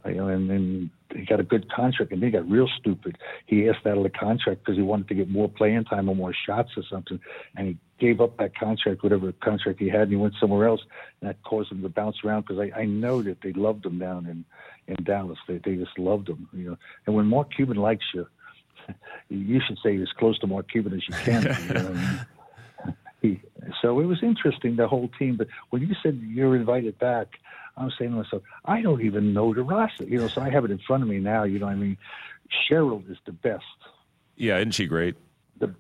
You 0.04 0.14
know, 0.14 0.28
and 0.28 0.50
then 0.50 0.90
he 1.14 1.25
got 1.25 1.40
a 1.40 1.44
good 1.44 1.73
contract, 1.73 2.12
and 2.12 2.23
they 2.23 2.30
got 2.30 2.49
real 2.49 2.68
stupid. 2.78 3.16
He 3.47 3.66
asked 3.66 3.87
out 3.87 3.97
of 3.97 4.02
the 4.02 4.11
contract 4.11 4.64
because 4.64 4.76
he 4.76 4.82
wanted 4.82 5.09
to 5.09 5.14
get 5.14 5.30
more 5.30 5.49
playing 5.49 5.85
time 5.85 6.11
or 6.11 6.14
more 6.14 6.35
shots 6.47 6.73
or 6.76 6.82
something, 6.90 7.18
and 7.56 7.68
he 7.68 7.78
gave 7.99 8.20
up 8.20 8.37
that 8.37 8.54
contract, 8.54 9.02
whatever 9.02 9.32
contract 9.32 9.80
he 9.80 9.88
had, 9.88 10.02
and 10.02 10.11
he 10.11 10.16
went 10.16 10.35
somewhere 10.38 10.68
else. 10.68 10.82
And 11.20 11.30
that 11.30 11.42
caused 11.42 11.73
him 11.73 11.80
to 11.82 11.88
bounce 11.88 12.16
around 12.25 12.47
because 12.47 12.59
I, 12.59 12.80
I 12.80 12.85
know 12.85 13.23
that 13.23 13.38
they 13.42 13.52
loved 13.52 13.87
him 13.87 13.99
down 13.99 14.26
in 14.26 14.44
in 14.88 15.04
Dallas. 15.04 15.38
They 15.49 15.59
they 15.64 15.76
just 15.76 15.99
loved 15.99 16.28
him, 16.28 16.49
you 16.52 16.70
know. 16.70 16.76
And 17.06 17.14
when 17.14 17.26
Mark 17.26 17.54
Cuban 17.54 17.76
likes 17.76 18.04
you, 18.14 18.26
you 19.28 19.61
should 19.66 19.78
say 19.82 19.97
as 20.00 20.12
close 20.18 20.38
to 20.40 20.47
Mark 20.47 20.70
Cuban 20.70 20.92
as 20.94 21.06
you 21.09 21.14
can. 21.14 21.42
you 21.42 21.75
know 21.75 21.82
what 21.82 21.92
I 21.92 21.94
mean? 21.94 22.26
He, 23.20 23.40
so 23.82 24.00
it 24.00 24.06
was 24.06 24.22
interesting, 24.22 24.76
the 24.76 24.88
whole 24.88 25.08
team. 25.18 25.36
But 25.36 25.48
when 25.70 25.82
you 25.82 25.94
said 26.02 26.20
you're 26.22 26.56
invited 26.56 26.98
back, 26.98 27.38
I 27.76 27.84
was 27.84 27.94
saying 27.98 28.10
to 28.12 28.18
myself, 28.18 28.42
I 28.64 28.82
don't 28.82 29.02
even 29.02 29.32
know 29.32 29.54
the 29.54 29.62
roster. 29.62 30.04
You 30.04 30.18
know, 30.18 30.28
so 30.28 30.40
I 30.40 30.50
have 30.50 30.64
it 30.64 30.70
in 30.70 30.78
front 30.78 31.02
of 31.02 31.08
me 31.08 31.18
now. 31.18 31.44
You 31.44 31.58
know, 31.58 31.66
what 31.66 31.72
I 31.72 31.76
mean, 31.76 31.96
Cheryl 32.68 33.08
is 33.10 33.18
the 33.26 33.32
best. 33.32 33.64
Yeah, 34.36 34.58
isn't 34.58 34.72
she 34.72 34.86
great? 34.86 35.16
The, 35.58 35.74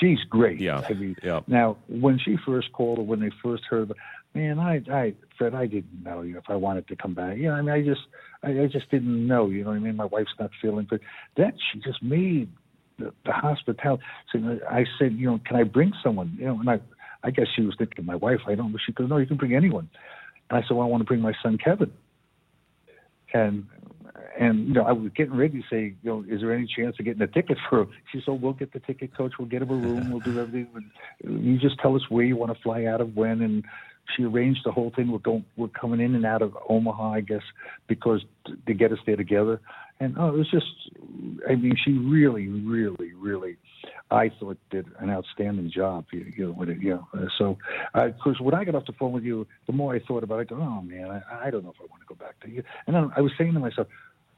she's 0.00 0.20
great. 0.28 0.60
Yeah, 0.60 0.82
I 0.88 0.94
mean, 0.94 1.16
yeah. 1.22 1.40
Now, 1.46 1.76
when 1.88 2.18
she 2.18 2.36
first 2.44 2.72
called, 2.72 2.98
or 2.98 3.06
when 3.06 3.20
they 3.20 3.30
first 3.42 3.64
heard, 3.68 3.92
man, 4.34 4.58
I, 4.58 4.82
I, 4.90 5.14
Fred, 5.36 5.54
I 5.54 5.66
didn't 5.66 6.02
know 6.02 6.22
you 6.22 6.34
know, 6.34 6.38
if 6.38 6.48
I 6.48 6.56
wanted 6.56 6.88
to 6.88 6.96
come 6.96 7.14
back. 7.14 7.36
You 7.36 7.48
know, 7.48 7.54
I 7.54 7.62
mean, 7.62 7.74
I 7.74 7.82
just, 7.82 8.02
I, 8.42 8.62
I 8.62 8.66
just 8.66 8.90
didn't 8.90 9.26
know. 9.26 9.48
You 9.50 9.64
know 9.64 9.70
what 9.70 9.76
I 9.76 9.80
mean? 9.80 9.96
My 9.96 10.06
wife's 10.06 10.34
not 10.38 10.50
feeling 10.60 10.86
good. 10.88 11.00
That 11.36 11.54
she 11.72 11.80
just 11.80 12.02
made 12.02 12.50
the, 12.98 13.12
hospitality. 13.26 14.02
So 14.32 14.58
I 14.68 14.84
said, 14.98 15.12
you 15.14 15.30
know, 15.30 15.40
can 15.46 15.56
I 15.56 15.62
bring 15.62 15.92
someone? 16.02 16.36
You 16.38 16.46
know, 16.46 16.60
and 16.60 16.68
I, 16.70 16.80
I 17.22 17.30
guess 17.30 17.46
she 17.54 17.62
was 17.62 17.74
thinking 17.78 18.04
my 18.04 18.16
wife. 18.16 18.40
I 18.46 18.54
don't. 18.54 18.72
know. 18.72 18.78
She 18.84 18.92
goes, 18.92 19.08
no, 19.08 19.18
you 19.18 19.26
can 19.26 19.36
bring 19.36 19.54
anyone. 19.54 19.88
And 20.50 20.58
I 20.58 20.66
said, 20.66 20.76
well, 20.76 20.86
I 20.86 20.90
want 20.90 21.00
to 21.02 21.06
bring 21.06 21.20
my 21.20 21.34
son 21.42 21.58
Kevin. 21.62 21.92
And 23.32 23.66
and 24.38 24.68
you 24.68 24.74
know, 24.74 24.82
I 24.82 24.92
was 24.92 25.10
getting 25.16 25.36
ready 25.36 25.60
to 25.60 25.64
say, 25.68 25.94
you 26.02 26.10
know, 26.10 26.24
is 26.28 26.40
there 26.40 26.52
any 26.54 26.66
chance 26.66 26.96
of 26.98 27.04
getting 27.04 27.22
a 27.22 27.26
ticket 27.26 27.58
for 27.68 27.82
him? 27.82 27.90
She 28.12 28.22
said, 28.24 28.40
we'll 28.40 28.52
get 28.52 28.72
the 28.72 28.80
ticket, 28.80 29.16
coach. 29.16 29.32
We'll 29.38 29.48
get 29.48 29.62
him 29.62 29.70
a 29.70 29.74
room. 29.74 30.10
We'll 30.10 30.20
do 30.20 30.38
everything. 30.38 30.90
You 31.22 31.58
just 31.58 31.78
tell 31.80 31.94
us 31.96 32.02
where 32.08 32.24
you 32.24 32.36
want 32.36 32.54
to 32.54 32.62
fly 32.62 32.84
out 32.84 33.00
of, 33.00 33.16
when, 33.16 33.42
and 33.42 33.64
she 34.16 34.24
arranged 34.24 34.60
the 34.64 34.72
whole 34.72 34.92
thing. 34.94 35.10
We're 35.10 35.18
going, 35.18 35.44
we're 35.56 35.68
coming 35.68 36.00
in 36.00 36.14
and 36.14 36.24
out 36.24 36.42
of 36.42 36.56
Omaha, 36.68 37.12
I 37.12 37.20
guess, 37.20 37.42
because 37.88 38.24
t- 38.46 38.54
to 38.66 38.74
get 38.74 38.92
us 38.92 38.98
there 39.06 39.16
together. 39.16 39.60
And 40.00 40.16
oh, 40.18 40.28
it 40.28 40.34
was 40.38 40.50
just. 40.50 40.66
I 41.48 41.54
mean, 41.56 41.74
she 41.84 41.92
really, 41.92 42.46
really, 42.48 43.12
really. 43.14 43.56
I 44.10 44.30
thought 44.40 44.56
did 44.70 44.86
an 45.00 45.10
outstanding 45.10 45.70
job. 45.74 46.06
You, 46.12 46.32
you 46.36 46.46
know, 46.46 46.52
with 46.52 46.68
it, 46.70 46.78
you 46.80 46.90
know. 46.90 47.08
Uh, 47.12 47.26
so, 47.36 47.58
of 47.94 48.18
course, 48.18 48.40
when 48.40 48.54
I 48.54 48.64
got 48.64 48.74
off 48.74 48.86
the 48.86 48.92
phone 48.92 49.12
with 49.12 49.24
you, 49.24 49.46
the 49.66 49.72
more 49.72 49.94
I 49.94 50.00
thought 50.00 50.22
about 50.22 50.38
it, 50.38 50.40
I 50.52 50.54
go, 50.54 50.56
oh 50.62 50.82
man, 50.82 51.10
I, 51.10 51.46
I 51.46 51.50
don't 51.50 51.64
know 51.64 51.70
if 51.70 51.80
I 51.80 51.86
want 51.90 52.02
to 52.02 52.06
go 52.08 52.14
back 52.14 52.38
to 52.40 52.48
you. 52.50 52.62
And 52.86 52.94
then 52.94 53.10
I 53.16 53.20
was 53.20 53.32
saying 53.36 53.52
to 53.54 53.60
myself, 53.60 53.88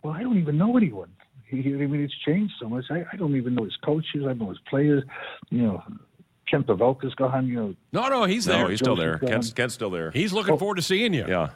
well, 0.02 0.14
I 0.14 0.22
don't 0.22 0.38
even 0.38 0.56
know 0.56 0.76
anyone. 0.76 1.10
I 1.52 1.56
mean, 1.56 1.94
it's 2.00 2.14
changed 2.24 2.54
so 2.60 2.68
much. 2.68 2.84
I, 2.90 3.04
I 3.12 3.16
don't 3.16 3.36
even 3.36 3.54
know 3.54 3.64
his 3.64 3.76
coaches. 3.84 4.24
I 4.28 4.32
know 4.34 4.48
his 4.50 4.58
players. 4.68 5.02
You 5.50 5.62
know, 5.62 5.82
Kent 6.48 6.66
Pavelka's 6.68 7.14
gone. 7.16 7.46
You 7.48 7.54
know. 7.56 7.74
No, 7.92 8.08
no, 8.08 8.24
he's 8.24 8.44
there. 8.46 8.62
No, 8.62 8.68
he's 8.68 8.78
still 8.78 8.96
there. 8.96 9.18
Kent's, 9.18 9.52
Kent's 9.52 9.74
still 9.74 9.90
there. 9.90 10.10
He's 10.12 10.32
looking 10.32 10.54
Oh. 10.54 10.58
forward 10.58 10.76
to 10.76 10.82
seeing 10.82 11.12
you. 11.12 11.26
Yeah. 11.28 11.50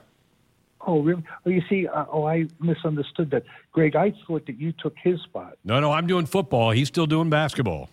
Oh, 0.86 1.00
really? 1.00 1.22
Oh, 1.46 1.50
you 1.50 1.62
see, 1.68 1.86
uh, 1.86 2.04
oh, 2.12 2.26
I 2.26 2.46
misunderstood 2.60 3.30
that. 3.30 3.44
Greg, 3.72 3.96
I 3.96 4.12
thought 4.26 4.46
that 4.46 4.58
you 4.58 4.72
took 4.72 4.94
his 5.02 5.20
spot. 5.22 5.56
No, 5.64 5.80
no, 5.80 5.92
I'm 5.92 6.06
doing 6.06 6.26
football. 6.26 6.70
He's 6.72 6.88
still 6.88 7.06
doing 7.06 7.30
basketball. 7.30 7.88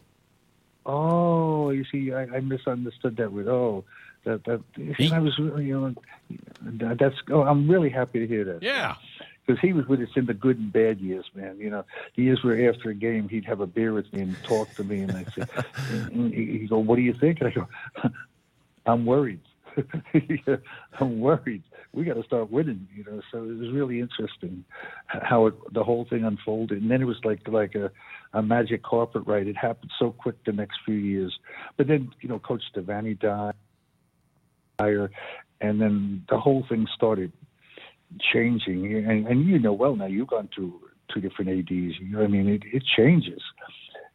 Oh, 0.86 1.70
you 1.70 1.86
see, 1.92 2.12
I, 2.12 2.24
I 2.24 2.40
misunderstood 2.42 3.16
that 3.18 3.32
with 3.32 3.48
oh, 3.48 3.84
that 4.26 4.44
that. 4.46 4.62
He- 4.98 5.12
I 5.12 5.20
was 5.20 5.38
you 5.38 5.96
know, 6.62 6.96
that's. 6.96 7.16
Oh, 7.30 7.44
I'm 7.44 7.70
really 7.70 7.90
happy 7.90 8.20
to 8.20 8.28
hear 8.28 8.44
that. 8.46 8.64
Yeah. 8.64 8.96
because 9.46 9.62
he 9.62 9.74
was 9.74 9.86
with 9.88 10.02
us 10.02 10.10
in 10.16 10.26
the 10.26 10.34
good 10.34 10.58
and 10.58 10.74
bad 10.74 11.00
years, 11.00 11.26
man. 11.36 11.58
You 11.60 11.70
know, 11.70 11.86
the 12.16 12.24
years 12.24 12.44
where 12.44 12.70
after 12.70 12.90
a 12.90 12.96
game 12.96 13.30
he'd 13.30 13.46
have 13.46 13.60
a 13.62 13.68
beer 13.68 13.94
with 13.94 14.12
me 14.12 14.22
and 14.22 14.36
talk 14.44 14.74
to 14.76 14.84
me, 14.84 15.02
and 15.02 15.12
I 15.12 15.24
say, 15.26 15.46
he 16.12 16.58
he'd 16.58 16.70
go, 16.70 16.80
"What 16.80 16.96
do 16.96 17.04
you 17.04 17.14
think?" 17.14 17.40
And 17.42 17.50
I 17.50 17.52
go, 17.52 17.68
"I'm 18.86 19.06
worried. 19.06 19.40
I'm 21.00 21.20
worried. 21.20 21.64
We 21.94 22.06
got 22.06 22.16
to 22.16 22.24
start 22.24 22.52
winning." 22.52 22.88
You 22.96 23.04
know, 23.04 23.22
so 23.32 23.44
it 23.44 23.58
was 23.58 23.72
really 23.72 24.00
interesting 24.00 24.64
how 25.08 25.48
it, 25.48 25.56
the 25.74 25.84
whole 25.84 26.06
thing 26.10 26.24
unfolded, 26.24 26.82
and 26.82 26.90
then 26.90 27.02
it 27.02 27.06
was 27.06 27.18
like 27.24 27.48
like 27.48 27.76
a 27.76 27.92
a 28.34 28.42
magic 28.42 28.84
carpet 28.84 29.24
ride. 29.26 29.48
It 29.48 29.58
happened 29.58 29.92
so 30.00 30.12
quick 30.12 30.44
the 30.46 30.54
next 30.54 30.80
few 30.86 30.96
years, 30.96 31.38
but 31.78 31.88
then 31.88 32.12
you 32.22 32.30
know, 32.30 32.40
Coach 32.40 32.64
Devaney 32.76 33.20
died, 33.20 33.54
and 34.80 35.82
then 35.82 36.24
the 36.30 36.40
whole 36.40 36.66
thing 36.68 36.88
started 36.96 37.32
changing, 38.34 38.94
and, 38.96 39.28
and 39.28 39.46
you 39.46 39.60
know 39.60 39.74
well 39.74 39.96
now 39.96 40.06
you've 40.06 40.28
gone 40.28 40.50
through 40.54 40.80
two 41.14 41.22
different 41.22 41.52
ads. 41.52 41.70
You 41.72 42.10
know, 42.10 42.24
I 42.24 42.28
mean, 42.28 42.48
it, 42.48 42.64
it 42.72 42.84
changes, 42.98 43.42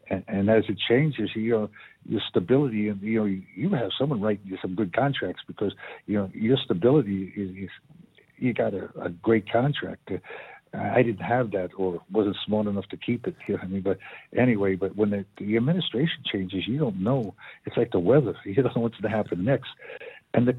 and, 0.08 0.24
and 0.28 0.50
as 0.50 0.64
it 0.68 0.78
changes, 0.88 1.30
you 1.34 1.50
know 1.50 1.70
your 2.08 2.20
stability, 2.28 2.88
and 2.88 3.00
you 3.02 3.18
know 3.18 3.24
you, 3.24 3.70
have 3.70 3.90
someone 3.98 4.20
writing 4.20 4.46
you 4.46 4.58
some 4.62 4.74
good 4.74 4.94
contracts 4.94 5.42
because 5.46 5.72
you 6.06 6.16
know 6.16 6.30
your 6.34 6.56
stability 6.64 7.32
is, 7.36 7.50
is 7.64 7.70
you 8.38 8.52
got 8.52 8.74
a, 8.74 8.88
a 9.00 9.08
great 9.10 9.50
contract. 9.50 10.10
I 10.74 11.02
didn't 11.02 11.24
have 11.24 11.52
that, 11.52 11.70
or 11.76 12.02
wasn't 12.12 12.36
smart 12.44 12.66
enough 12.66 12.86
to 12.90 12.96
keep 12.96 13.26
it. 13.26 13.34
You 13.48 13.54
know 13.54 13.60
what 13.60 13.64
I 13.64 13.68
mean, 13.68 13.82
but 13.82 13.98
anyway, 14.36 14.74
but 14.74 14.94
when 14.94 15.10
the, 15.10 15.24
the 15.38 15.56
administration 15.56 16.22
changes, 16.30 16.64
you 16.66 16.78
don't 16.78 17.02
know. 17.02 17.34
It's 17.64 17.76
like 17.76 17.92
the 17.92 17.98
weather; 17.98 18.34
you 18.44 18.54
don't 18.54 18.76
know 18.76 18.82
what's 18.82 18.96
going 19.00 19.10
to 19.10 19.16
happen 19.16 19.44
next. 19.44 19.70
And 20.34 20.46
the 20.46 20.56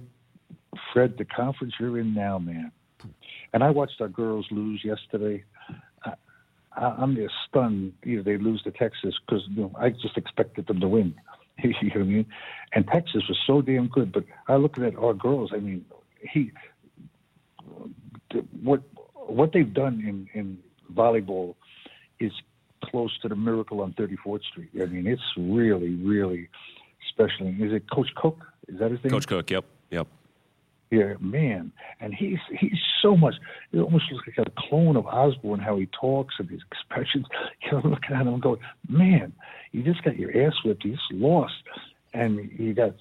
Fred, 0.94 1.16
the 1.18 1.26
conference 1.26 1.74
you're 1.80 2.00
in 2.00 2.14
now, 2.14 2.40
man. 2.40 2.72
And 3.54 3.64
I 3.64 3.70
watched 3.70 4.02
our 4.02 4.08
girls 4.08 4.46
lose 4.52 4.82
yesterday. 4.84 5.44
I'm 6.78 7.16
just 7.16 7.34
stunned. 7.50 7.94
You 8.04 8.18
know, 8.18 8.24
they 8.24 8.38
lose 8.38 8.62
to 8.64 8.72
Texas 8.72 9.16
because 9.26 9.44
you 9.50 9.64
know 9.64 9.72
I 9.80 9.90
just 9.90 10.18
expected 10.18 10.68
them 10.68 10.80
to 10.80 10.88
win. 10.88 11.16
you 11.64 11.72
know 11.72 11.78
what 11.84 12.02
I 12.02 12.04
mean? 12.04 12.26
And 12.74 12.88
Texas 12.88 13.24
was 13.28 13.38
so 13.48 13.62
damn 13.62 13.88
good. 13.88 14.12
But 14.12 14.26
I 14.48 14.56
look 14.56 14.78
at 14.78 14.96
our 14.96 15.14
girls. 15.14 15.52
I 15.54 15.58
mean, 15.58 15.86
he 16.22 16.52
what 18.62 18.82
what 19.14 19.54
they've 19.54 19.74
done 19.74 20.04
in 20.08 20.40
in 20.40 20.60
volleyball 20.94 21.56
is 22.20 22.32
close 22.84 23.18
to 23.22 23.28
the 23.28 23.36
miracle 23.36 23.82
on 23.82 23.94
34th 23.94 24.44
Street. 24.44 24.70
I 24.80 24.86
mean, 24.86 25.08
it's 25.08 25.22
really, 25.36 25.96
really 25.96 26.48
special. 27.10 27.48
Is 27.48 27.74
it 27.74 27.90
Coach 27.90 28.10
Cook? 28.16 28.46
Is 28.68 28.80
that 28.80 28.92
his 28.92 29.04
name? 29.04 29.12
Coach 29.12 29.28
Cook. 29.28 29.50
Yep. 29.50 29.66
Yep. 29.92 30.08
Yeah, 30.90 31.16
man, 31.20 31.72
and 32.00 32.14
he's 32.14 32.38
he's 32.60 32.80
so 33.02 33.18
much. 33.18 33.36
It 33.74 33.80
almost 33.80 34.06
looks 34.12 34.26
like 34.26 34.48
a 34.48 34.52
clone 34.70 34.96
of 34.96 35.06
Osborne, 35.06 35.60
how 35.60 35.78
he 35.78 35.88
talks 36.00 36.36
and 36.40 36.50
his 36.50 36.62
expressions. 36.72 37.26
You 37.64 37.72
know, 37.74 37.90
looking 37.90 38.16
at 38.16 38.22
him 38.22 38.30
and 38.30 38.42
going, 38.42 38.60
man, 38.88 39.34
you 39.74 39.84
just 39.84 40.04
got 40.04 40.18
your 40.18 40.32
ass 40.46 40.54
whipped. 40.64 40.86
You 40.86 40.92
just 40.92 41.12
lost, 41.12 41.56
and 42.14 42.50
you 42.58 42.74
got 42.74 42.94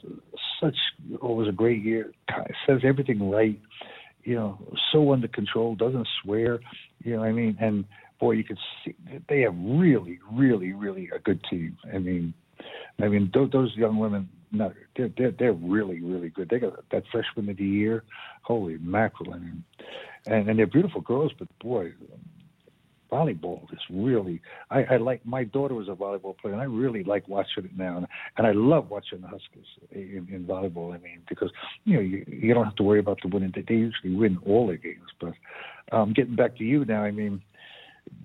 such. 0.60 0.74
Oh, 1.22 1.32
it 1.32 1.36
was 1.36 1.48
a 1.48 1.52
great 1.52 1.82
year. 1.82 2.12
Says 2.66 2.80
everything 2.82 3.30
right. 3.30 3.60
You 4.24 4.34
know, 4.34 4.58
so 4.90 5.12
under 5.12 5.28
control. 5.28 5.76
Doesn't 5.76 6.08
swear. 6.22 6.58
You 7.04 7.14
know, 7.14 7.20
what 7.20 7.28
I 7.28 7.32
mean, 7.32 7.56
and 7.60 7.84
boy, 8.18 8.32
you 8.32 8.44
could 8.44 8.58
see 8.84 8.94
they 9.28 9.42
have 9.42 9.54
really, 9.56 10.18
really, 10.32 10.72
really 10.72 11.10
a 11.14 11.18
good 11.20 11.40
team. 11.48 11.76
I 11.92 11.98
mean, 11.98 12.34
I 13.00 13.08
mean, 13.08 13.30
those, 13.34 13.50
those 13.50 13.76
young 13.76 13.98
women 13.98 14.28
no, 14.52 14.72
they're, 14.96 15.10
they're 15.16 15.32
they're 15.32 15.52
really 15.52 16.00
really 16.00 16.30
good. 16.30 16.48
They 16.48 16.58
got 16.58 16.88
that 16.90 17.04
freshman 17.10 17.48
of 17.48 17.56
the 17.56 17.64
year. 17.64 18.04
Holy 18.42 18.78
mackerel! 18.78 19.34
I 19.34 19.38
mean, 19.38 19.64
and 20.26 20.48
and 20.48 20.58
they're 20.58 20.66
beautiful 20.66 21.00
girls, 21.00 21.32
but 21.38 21.48
boy, 21.58 21.92
volleyball 23.10 23.64
is 23.72 23.80
really. 23.90 24.40
I, 24.70 24.84
I 24.84 24.96
like 24.98 25.24
my 25.26 25.44
daughter 25.44 25.74
was 25.74 25.88
a 25.88 25.92
volleyball 25.92 26.36
player, 26.38 26.54
and 26.54 26.62
I 26.62 26.66
really 26.66 27.02
like 27.04 27.28
watching 27.28 27.64
it 27.64 27.76
now, 27.76 27.96
and, 27.98 28.06
and 28.38 28.46
I 28.46 28.52
love 28.52 28.88
watching 28.90 29.20
the 29.20 29.28
Huskers 29.28 29.66
in, 29.90 30.28
in 30.30 30.46
volleyball. 30.46 30.94
I 30.94 30.98
mean, 30.98 31.22
because 31.28 31.50
you 31.84 31.94
know 31.94 32.02
you, 32.02 32.24
you 32.28 32.54
don't 32.54 32.64
have 32.64 32.76
to 32.76 32.82
worry 32.82 33.00
about 33.00 33.18
the 33.22 33.28
winning. 33.28 33.52
They, 33.54 33.62
they 33.62 33.74
usually 33.74 34.14
win 34.14 34.38
all 34.46 34.68
their 34.68 34.76
games, 34.76 35.10
but 35.20 35.34
um, 35.92 36.12
getting 36.12 36.36
back 36.36 36.56
to 36.58 36.64
you 36.64 36.84
now, 36.84 37.02
I 37.02 37.10
mean 37.10 37.42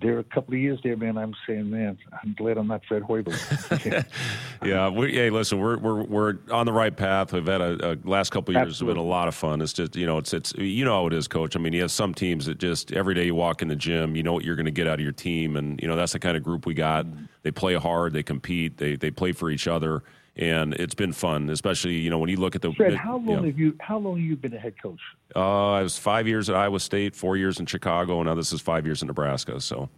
there 0.00 0.16
are 0.16 0.20
a 0.20 0.24
couple 0.24 0.54
of 0.54 0.60
years 0.60 0.80
there, 0.82 0.96
man. 0.96 1.16
I'm 1.16 1.34
saying, 1.46 1.70
man, 1.70 1.98
I'm 2.22 2.34
glad 2.34 2.58
I'm 2.58 2.66
not 2.66 2.82
Fred 2.86 3.02
Hoiberg. 3.02 4.04
yeah, 4.64 4.88
we, 4.88 5.12
hey, 5.12 5.30
listen, 5.30 5.58
we're 5.58 5.78
we're 5.78 6.02
we're 6.02 6.38
on 6.50 6.66
the 6.66 6.72
right 6.72 6.94
path. 6.94 7.32
We've 7.32 7.46
had 7.46 7.60
a, 7.60 7.92
a 7.92 7.98
last 8.04 8.30
couple 8.30 8.56
of 8.56 8.62
years 8.62 8.78
have 8.80 8.88
been 8.88 8.96
a 8.96 9.02
lot 9.02 9.28
of 9.28 9.34
fun. 9.34 9.60
It's 9.60 9.72
just 9.72 9.96
you 9.96 10.06
know, 10.06 10.18
it's 10.18 10.32
it's 10.32 10.54
you 10.54 10.84
know 10.84 10.92
how 10.92 11.06
it 11.06 11.12
is, 11.12 11.28
coach. 11.28 11.56
I 11.56 11.58
mean, 11.58 11.72
you 11.72 11.82
have 11.82 11.90
some 11.90 12.14
teams 12.14 12.46
that 12.46 12.58
just 12.58 12.92
every 12.92 13.14
day 13.14 13.26
you 13.26 13.34
walk 13.34 13.62
in 13.62 13.68
the 13.68 13.76
gym, 13.76 14.16
you 14.16 14.22
know 14.22 14.32
what 14.32 14.44
you're 14.44 14.56
going 14.56 14.66
to 14.66 14.72
get 14.72 14.86
out 14.86 14.94
of 14.94 15.00
your 15.00 15.12
team, 15.12 15.56
and 15.56 15.80
you 15.80 15.88
know 15.88 15.96
that's 15.96 16.12
the 16.12 16.18
kind 16.18 16.36
of 16.36 16.42
group 16.42 16.66
we 16.66 16.74
got. 16.74 17.06
They 17.42 17.50
play 17.50 17.74
hard, 17.74 18.12
they 18.12 18.22
compete, 18.22 18.78
they 18.78 18.96
they 18.96 19.10
play 19.10 19.32
for 19.32 19.50
each 19.50 19.66
other. 19.66 20.02
And 20.34 20.72
it's 20.74 20.94
been 20.94 21.12
fun, 21.12 21.50
especially 21.50 21.98
you 21.98 22.08
know 22.08 22.18
when 22.18 22.30
you 22.30 22.38
look 22.38 22.54
at 22.54 22.62
the. 22.62 22.72
Fred, 22.72 22.94
how 22.94 23.18
long 23.18 23.40
yeah. 23.40 23.46
have 23.50 23.58
you? 23.58 23.76
How 23.80 23.98
long 23.98 24.16
have 24.16 24.24
you 24.24 24.34
been 24.34 24.54
a 24.54 24.58
head 24.58 24.74
coach? 24.82 25.00
Uh, 25.36 25.72
I 25.72 25.82
was 25.82 25.98
five 25.98 26.26
years 26.26 26.48
at 26.48 26.56
Iowa 26.56 26.80
State, 26.80 27.14
four 27.14 27.36
years 27.36 27.60
in 27.60 27.66
Chicago, 27.66 28.18
and 28.18 28.26
now 28.26 28.34
this 28.34 28.50
is 28.50 28.62
five 28.62 28.86
years 28.86 29.02
in 29.02 29.08
Nebraska. 29.08 29.60
So, 29.60 29.90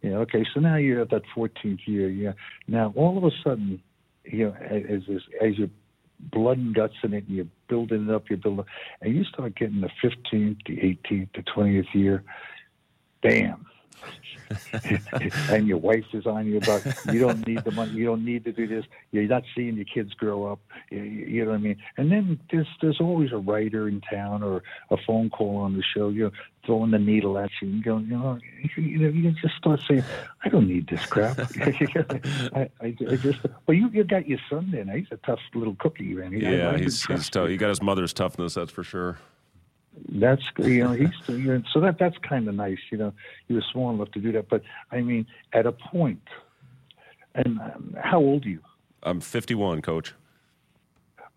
yeah, 0.00 0.16
okay. 0.18 0.42
So 0.54 0.60
now 0.60 0.76
you're 0.76 1.02
at 1.02 1.10
that 1.10 1.22
14th 1.36 1.80
year. 1.86 2.08
Yeah. 2.08 2.32
Now 2.66 2.94
all 2.96 3.18
of 3.18 3.24
a 3.24 3.30
sudden, 3.44 3.82
you 4.24 4.46
know, 4.46 4.54
as 4.54 5.02
as, 5.08 5.22
as 5.42 5.58
your 5.58 5.68
blood 6.18 6.56
and 6.56 6.74
guts 6.74 6.94
in 7.02 7.12
it, 7.12 7.26
and 7.26 7.36
you're 7.36 7.46
building 7.68 8.08
it 8.08 8.14
up, 8.14 8.30
you're 8.30 8.38
building, 8.38 8.64
and 9.02 9.14
you 9.14 9.24
start 9.24 9.54
getting 9.56 9.82
the 9.82 9.90
15th, 10.02 10.56
the 10.66 10.76
18th, 10.76 11.28
the 11.34 11.42
20th 11.42 11.94
year. 11.94 12.24
Damn. 13.22 13.66
and 15.50 15.66
your 15.66 15.78
wife 15.78 16.04
is 16.12 16.26
on 16.26 16.46
you 16.46 16.58
about 16.58 16.84
you 17.12 17.18
don't 17.18 17.46
need 17.46 17.64
the 17.64 17.70
money, 17.72 17.92
you 17.92 18.04
don't 18.04 18.24
need 18.24 18.44
to 18.44 18.52
do 18.52 18.66
this. 18.66 18.84
You're 19.10 19.24
not 19.24 19.42
seeing 19.54 19.76
your 19.76 19.84
kids 19.84 20.14
grow 20.14 20.46
up. 20.46 20.60
You, 20.90 21.02
you 21.02 21.44
know 21.44 21.50
what 21.50 21.56
I 21.56 21.60
mean? 21.60 21.76
And 21.96 22.10
then 22.10 22.38
there's 22.50 22.68
there's 22.80 23.00
always 23.00 23.32
a 23.32 23.38
writer 23.38 23.88
in 23.88 24.00
town 24.02 24.42
or 24.42 24.62
a 24.90 24.96
phone 25.06 25.30
call 25.30 25.56
on 25.56 25.76
the 25.76 25.82
show. 25.82 26.08
You 26.08 26.24
know, 26.24 26.30
throwing 26.64 26.90
the 26.90 26.98
needle 26.98 27.38
at 27.38 27.50
you 27.62 27.68
and 27.68 27.84
going, 27.84 28.06
you 28.06 28.18
know, 28.18 28.38
you 28.76 28.98
know, 28.98 29.08
you 29.08 29.30
just 29.32 29.56
start 29.56 29.80
saying, 29.88 30.04
I 30.44 30.48
don't 30.48 30.68
need 30.68 30.88
this 30.88 31.06
crap. 31.06 31.38
I, 31.60 32.68
I, 32.80 32.96
I 33.08 33.16
just, 33.16 33.38
well, 33.66 33.76
you 33.76 33.88
you 33.90 34.04
got 34.04 34.28
your 34.28 34.40
son 34.50 34.70
there. 34.70 34.84
Now. 34.84 34.94
He's 34.94 35.06
a 35.10 35.16
tough 35.18 35.40
little 35.54 35.76
cookie, 35.76 36.14
man. 36.14 36.32
He, 36.32 36.40
yeah, 36.40 36.70
I, 36.70 36.78
he's 36.78 37.04
he's 37.06 37.30
tough. 37.30 37.48
He 37.48 37.56
got 37.56 37.68
his 37.68 37.82
mother's 37.82 38.12
toughness, 38.12 38.54
that's 38.54 38.70
for 38.70 38.84
sure. 38.84 39.18
That's 40.08 40.42
you 40.58 40.84
know 40.84 40.92
he's 41.00 41.10
you 41.28 41.38
know, 41.38 41.62
so 41.72 41.80
that 41.80 41.98
that's 41.98 42.18
kind 42.18 42.48
of 42.48 42.54
nice. 42.54 42.78
You 42.90 42.98
know, 42.98 43.12
he 43.48 43.54
was 43.54 43.64
small 43.72 43.90
enough 43.94 44.10
to 44.12 44.20
do 44.20 44.32
that. 44.32 44.48
But 44.48 44.62
I 44.92 45.00
mean, 45.00 45.26
at 45.52 45.66
a 45.66 45.72
point, 45.72 46.22
and 47.34 47.58
um, 47.60 47.96
how 48.02 48.18
old 48.18 48.46
are 48.46 48.50
you? 48.50 48.60
I'm 49.02 49.20
51, 49.20 49.82
coach. 49.82 50.14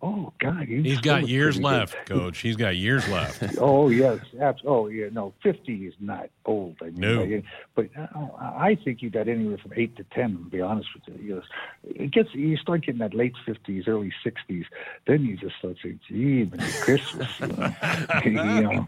Oh 0.02 0.32
God, 0.40 0.66
He's 0.68 0.98
still 1.00 1.02
got 1.20 1.28
years 1.28 1.56
pretty 1.56 1.70
good. 1.70 1.78
left, 1.80 2.06
coach. 2.06 2.38
He's 2.40 2.56
got 2.56 2.78
years 2.78 3.08
left. 3.10 3.44
Oh 3.60 3.90
yes, 3.90 4.20
abs- 4.40 4.62
oh 4.66 4.88
yeah. 4.88 5.08
No, 5.12 5.34
fifty 5.44 5.88
is 5.88 5.94
not 6.00 6.30
old. 6.46 6.78
I 6.82 6.86
mean, 6.86 7.00
No. 7.02 7.24
like, 7.24 7.44
but 7.76 7.90
uh, 8.00 8.30
I 8.40 8.76
think 8.82 9.02
you 9.02 9.10
got 9.10 9.28
anywhere 9.28 9.58
from 9.58 9.74
eight 9.76 9.98
to 9.98 10.06
ten. 10.06 10.38
To 10.38 10.50
be 10.50 10.62
honest 10.62 10.88
with 10.94 11.20
you, 11.20 11.26
you 11.28 11.42
it 11.84 12.12
gets 12.12 12.34
you 12.34 12.56
start 12.56 12.86
getting 12.86 13.00
that 13.00 13.14
late 13.14 13.34
fifties, 13.46 13.86
early 13.88 14.14
sixties. 14.24 14.66
Then 15.06 15.26
you 15.26 15.36
just 15.36 15.58
start 15.58 15.76
saying, 15.84 16.00
"Gee, 16.08 16.50
Christmas." 16.82 17.28
You 17.42 17.48
know? 17.48 17.74
you 18.26 18.32
know, 18.32 18.88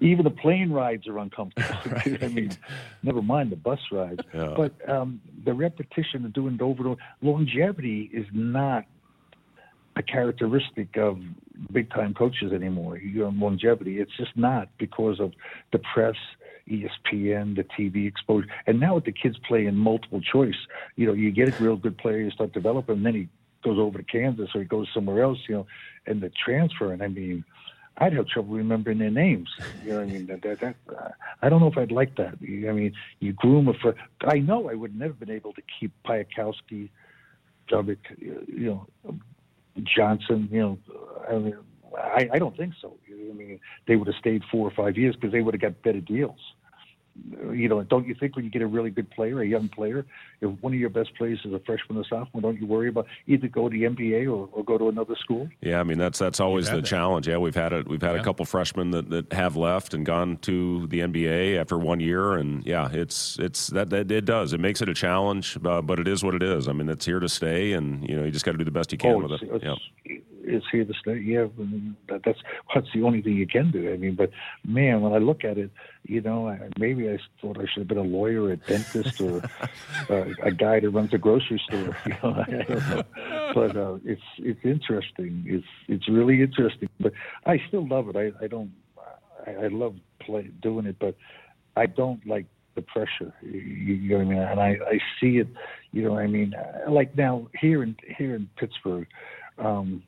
even 0.00 0.24
the 0.24 0.30
plane 0.30 0.70
rides 0.72 1.06
are 1.08 1.18
uncomfortable. 1.18 2.18
I 2.22 2.28
mean, 2.28 2.50
never 3.02 3.22
mind 3.22 3.50
the 3.50 3.56
bus 3.56 3.80
rides. 3.90 4.20
Yeah. 4.34 4.52
But 4.56 4.72
um, 4.90 5.22
the 5.44 5.54
repetition 5.54 6.26
of 6.26 6.34
doing 6.34 6.56
it 6.56 6.60
over 6.60 6.82
and 6.82 6.92
over, 6.92 7.00
longevity 7.22 8.10
is 8.12 8.26
not 8.32 8.84
a 10.00 10.02
characteristic 10.02 10.96
of 10.96 11.18
big 11.72 11.90
time 11.90 12.14
coaches 12.14 12.52
anymore. 12.52 12.98
You 12.98 13.20
know, 13.20 13.34
longevity. 13.36 14.00
It's 14.00 14.16
just 14.16 14.36
not 14.36 14.68
because 14.78 15.20
of 15.20 15.32
the 15.72 15.80
press. 15.94 16.16
ESPN, 16.68 17.56
the 17.56 17.64
TV 17.76 18.06
exposure, 18.06 18.46
and 18.68 18.78
now 18.78 18.94
with 18.94 19.04
the 19.04 19.10
kids 19.10 19.36
playing 19.48 19.74
multiple 19.74 20.20
choice, 20.20 20.54
you 20.94 21.04
know, 21.04 21.12
you 21.12 21.32
get 21.32 21.48
a 21.48 21.64
real 21.64 21.74
good 21.74 21.98
player, 21.98 22.18
you 22.18 22.30
start 22.30 22.52
developing, 22.52 22.98
and 22.98 23.06
then 23.06 23.14
he 23.14 23.28
goes 23.64 23.76
over 23.76 23.98
to 23.98 24.04
Kansas 24.04 24.50
or 24.54 24.60
he 24.60 24.66
goes 24.66 24.86
somewhere 24.94 25.20
else, 25.24 25.38
you 25.48 25.56
know, 25.56 25.66
and 26.06 26.20
the 26.20 26.30
transfer. 26.44 26.92
And 26.92 27.02
I 27.02 27.08
mean, 27.08 27.44
I'd 27.98 28.12
have 28.14 28.28
trouble 28.28 28.54
remembering 28.54 28.98
their 28.98 29.10
names. 29.10 29.48
You 29.84 29.90
know 29.90 29.96
what 29.96 30.08
I 30.08 30.12
mean? 30.12 30.26
That, 30.26 30.42
that, 30.42 30.60
that, 30.60 30.76
uh, 30.96 31.08
I 31.42 31.48
don't 31.48 31.60
know 31.60 31.66
if 31.66 31.76
I'd 31.76 31.90
like 31.90 32.16
that. 32.16 32.34
I 32.40 32.72
mean, 32.72 32.92
you 33.18 33.32
groom 33.32 33.66
a 33.66 33.74
for. 33.74 33.94
I 34.24 34.38
know 34.38 34.70
I 34.70 34.74
would 34.74 34.96
never 34.96 35.12
been 35.12 35.30
able 35.30 35.52
to 35.54 35.62
keep 35.78 35.92
Piatkowski, 36.06 36.88
Dubik, 37.68 37.98
you 38.18 38.86
know, 39.04 39.16
Johnson. 39.82 40.48
You 40.50 40.60
know, 40.60 40.78
I 41.28 41.38
mean, 41.38 41.56
I, 41.96 42.28
I 42.32 42.38
don't 42.38 42.56
think 42.56 42.74
so. 42.80 42.96
I 43.08 43.32
mean, 43.32 43.60
they 43.86 43.96
would 43.96 44.06
have 44.06 44.16
stayed 44.16 44.42
four 44.50 44.66
or 44.66 44.72
five 44.72 44.96
years 44.96 45.14
because 45.16 45.32
they 45.32 45.40
would 45.40 45.54
have 45.54 45.60
got 45.60 45.82
better 45.82 46.00
deals 46.00 46.40
you 47.52 47.68
know, 47.68 47.82
don't 47.82 48.06
you 48.06 48.14
think 48.14 48.36
when 48.36 48.44
you 48.44 48.50
get 48.50 48.62
a 48.62 48.66
really 48.66 48.90
good 48.90 49.10
player, 49.10 49.40
a 49.40 49.46
young 49.46 49.68
player, 49.68 50.04
if 50.40 50.50
one 50.62 50.72
of 50.72 50.78
your 50.78 50.90
best 50.90 51.14
players 51.16 51.40
is 51.44 51.52
a 51.52 51.60
freshman 51.60 51.98
or 51.98 52.04
sophomore, 52.04 52.42
don't 52.42 52.60
you 52.60 52.66
worry 52.66 52.88
about 52.88 53.06
either 53.26 53.48
go 53.48 53.68
to 53.68 53.78
the 53.78 53.84
NBA 53.84 54.24
or, 54.26 54.48
or 54.52 54.64
go 54.64 54.78
to 54.78 54.88
another 54.88 55.14
school? 55.16 55.48
Yeah, 55.60 55.80
I 55.80 55.82
mean 55.82 55.98
that's 55.98 56.18
that's 56.18 56.40
always 56.40 56.68
the 56.68 56.76
that. 56.76 56.84
challenge. 56.84 57.28
Yeah, 57.28 57.38
we've 57.38 57.54
had 57.54 57.72
it. 57.72 57.88
we've 57.88 58.02
had 58.02 58.14
yeah. 58.14 58.20
a 58.20 58.24
couple 58.24 58.44
freshmen 58.44 58.90
that, 58.92 59.10
that 59.10 59.32
have 59.32 59.56
left 59.56 59.94
and 59.94 60.04
gone 60.04 60.38
to 60.38 60.86
the 60.88 61.00
NBA 61.00 61.58
after 61.58 61.78
one 61.78 62.00
year, 62.00 62.34
and 62.34 62.64
yeah, 62.66 62.88
it's 62.92 63.38
it's 63.38 63.68
that, 63.68 63.90
that 63.90 64.10
it 64.10 64.24
does 64.24 64.52
it 64.52 64.60
makes 64.60 64.80
it 64.82 64.88
a 64.88 64.94
challenge, 64.94 65.58
uh, 65.64 65.82
but 65.82 65.98
it 65.98 66.08
is 66.08 66.24
what 66.24 66.34
it 66.34 66.42
is. 66.42 66.68
I 66.68 66.72
mean, 66.72 66.88
it's 66.88 67.04
here 67.04 67.20
to 67.20 67.28
stay, 67.28 67.72
and 67.72 68.08
you 68.08 68.16
know 68.16 68.24
you 68.24 68.30
just 68.30 68.44
got 68.44 68.52
to 68.52 68.58
do 68.58 68.64
the 68.64 68.70
best 68.70 68.92
you 68.92 68.98
can 68.98 69.12
oh, 69.12 69.18
with 69.18 69.42
it. 69.42 69.62
Yeah 69.62 70.18
is 70.50 70.62
here 70.70 70.84
to 70.84 70.94
stay. 70.94 71.18
Yeah, 71.18 71.46
that, 72.08 72.22
that's 72.24 72.38
that's 72.74 72.88
the 72.94 73.02
only 73.02 73.22
thing 73.22 73.34
you 73.34 73.46
can 73.46 73.70
do. 73.70 73.92
I 73.92 73.96
mean, 73.96 74.14
but 74.14 74.30
man, 74.66 75.00
when 75.00 75.12
I 75.12 75.18
look 75.18 75.44
at 75.44 75.58
it, 75.58 75.70
you 76.04 76.20
know, 76.20 76.48
I, 76.48 76.68
maybe 76.78 77.08
I 77.08 77.18
thought 77.40 77.58
I 77.58 77.66
should 77.66 77.80
have 77.80 77.88
been 77.88 77.98
a 77.98 78.02
lawyer, 78.02 78.42
or 78.44 78.52
a 78.52 78.56
dentist, 78.56 79.20
or 79.20 79.42
uh, 80.10 80.26
a 80.42 80.50
guy 80.50 80.80
that 80.80 80.90
runs 80.90 81.14
a 81.14 81.18
grocery 81.18 81.60
store. 81.66 81.96
You 82.06 82.14
know, 82.22 82.34
I 82.34 82.50
don't 82.50 82.90
know. 82.90 83.02
But 83.54 83.76
uh, 83.76 83.98
it's 84.04 84.22
it's 84.38 84.64
interesting. 84.64 85.44
It's 85.46 85.66
it's 85.88 86.08
really 86.08 86.42
interesting. 86.42 86.88
But 86.98 87.12
I 87.46 87.60
still 87.68 87.86
love 87.86 88.08
it. 88.08 88.16
I 88.16 88.32
I 88.44 88.48
don't. 88.48 88.72
I, 89.46 89.64
I 89.64 89.68
love 89.68 89.94
play 90.20 90.50
doing 90.60 90.86
it, 90.86 90.96
but 90.98 91.16
I 91.76 91.86
don't 91.86 92.24
like 92.26 92.46
the 92.74 92.82
pressure. 92.82 93.32
You, 93.42 93.60
you 93.60 94.10
know 94.10 94.18
what 94.18 94.26
I 94.26 94.28
mean? 94.28 94.42
And 94.42 94.60
I, 94.60 94.78
I 94.86 94.98
see 95.20 95.38
it. 95.38 95.48
You 95.92 96.02
know, 96.02 96.16
I 96.16 96.26
mean, 96.26 96.54
like 96.88 97.16
now 97.16 97.48
here 97.58 97.82
in 97.82 97.96
here 98.16 98.34
in 98.34 98.48
Pittsburgh, 98.56 99.06
um, 99.58 100.02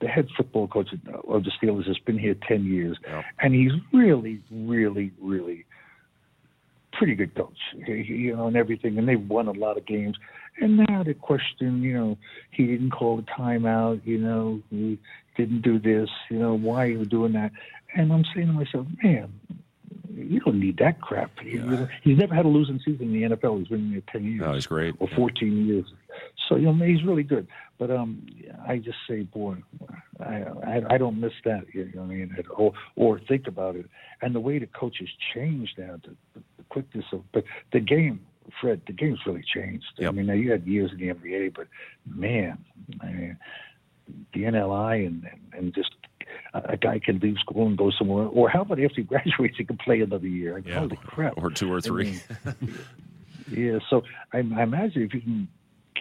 the 0.00 0.08
head 0.08 0.28
football 0.36 0.66
coach 0.66 0.88
of 0.92 1.44
the 1.44 1.50
Steelers 1.62 1.86
has 1.86 1.98
been 1.98 2.18
here 2.18 2.34
10 2.48 2.64
years, 2.64 2.98
yeah. 3.06 3.22
and 3.40 3.54
he's 3.54 3.72
really, 3.92 4.40
really, 4.50 5.12
really 5.20 5.66
pretty 6.92 7.14
good 7.14 7.34
coach, 7.34 7.58
you 7.86 8.34
know, 8.36 8.46
and 8.46 8.56
everything. 8.56 8.98
And 8.98 9.08
they've 9.08 9.28
won 9.28 9.46
a 9.46 9.52
lot 9.52 9.76
of 9.76 9.86
games. 9.86 10.16
And 10.60 10.78
now 10.88 11.02
the 11.02 11.14
question, 11.14 11.82
you 11.82 11.94
know, 11.94 12.18
he 12.50 12.66
didn't 12.66 12.90
call 12.90 13.18
a 13.18 13.22
timeout, 13.22 14.00
you 14.04 14.18
know, 14.18 14.60
he 14.70 14.98
didn't 15.36 15.62
do 15.62 15.78
this, 15.78 16.10
you 16.30 16.38
know, 16.38 16.54
why 16.54 16.84
are 16.84 16.88
you 16.88 17.04
doing 17.04 17.32
that? 17.32 17.52
And 17.94 18.12
I'm 18.12 18.24
saying 18.34 18.48
to 18.48 18.52
myself, 18.52 18.86
man, 19.02 19.32
you 20.14 20.40
don't 20.40 20.60
need 20.60 20.78
that 20.78 21.00
crap. 21.00 21.30
Yeah. 21.44 21.86
He's 22.02 22.18
never 22.18 22.34
had 22.34 22.44
a 22.44 22.48
losing 22.48 22.80
season 22.84 23.14
in 23.14 23.30
the 23.30 23.36
NFL. 23.36 23.58
He's 23.58 23.68
been 23.68 23.90
here 23.90 24.02
10 24.12 24.24
years. 24.24 24.42
Oh, 24.44 24.54
he's 24.54 24.66
great. 24.66 24.94
Or 24.98 25.08
14 25.08 25.66
years. 25.66 25.86
So, 26.48 26.56
you 26.56 26.72
know, 26.72 26.84
he's 26.84 27.04
really 27.04 27.22
good. 27.22 27.46
But 27.78 27.90
um, 27.90 28.26
I 28.66 28.78
just 28.78 28.98
say, 29.08 29.22
boy, 29.22 29.56
I, 30.20 30.44
I, 30.64 30.94
I 30.94 30.98
don't 30.98 31.20
miss 31.20 31.32
that, 31.44 31.66
you 31.72 31.90
know 31.94 32.02
what 32.02 32.10
I 32.10 32.14
mean, 32.14 32.36
or, 32.56 32.72
or 32.96 33.20
think 33.20 33.46
about 33.46 33.76
it. 33.76 33.86
And 34.22 34.34
the 34.34 34.40
way 34.40 34.58
the 34.58 34.66
coaches 34.66 35.08
changed 35.34 35.78
now, 35.78 35.98
the, 36.02 36.14
the 36.34 36.64
quickness 36.68 37.04
of, 37.12 37.22
but 37.32 37.44
the 37.72 37.80
game, 37.80 38.20
Fred, 38.60 38.82
the 38.86 38.92
game's 38.92 39.20
really 39.26 39.44
changed. 39.54 39.86
Yep. 39.98 40.08
I 40.08 40.12
mean, 40.12 40.26
now 40.26 40.34
you 40.34 40.50
had 40.50 40.66
years 40.66 40.90
in 40.92 40.98
the 40.98 41.14
NBA, 41.14 41.54
but 41.54 41.68
man, 42.06 42.58
I 43.00 43.06
mean, 43.06 43.38
the 44.34 44.42
NLI 44.42 45.06
and, 45.06 45.24
and, 45.24 45.40
and 45.54 45.74
just 45.74 45.90
a 46.54 46.76
guy 46.76 46.98
can 46.98 47.18
leave 47.18 47.36
school 47.38 47.66
and 47.66 47.76
go 47.76 47.90
somewhere. 47.96 48.26
Or 48.26 48.48
how 48.48 48.62
about 48.62 48.80
after 48.80 48.96
he 48.96 49.02
graduates, 49.04 49.56
he 49.56 49.64
can 49.64 49.76
play 49.76 50.00
another 50.00 50.26
year? 50.26 50.54
Like, 50.54 50.66
yeah. 50.66 50.80
Holy 50.80 50.96
crap! 50.96 51.34
Or 51.36 51.50
two 51.50 51.72
or 51.72 51.80
three. 51.80 52.20
I 52.44 52.54
mean, 52.60 52.78
yeah. 53.50 53.78
So 53.88 54.02
I, 54.32 54.38
I 54.38 54.62
imagine 54.62 55.02
if 55.02 55.14
you 55.14 55.20
can 55.20 55.48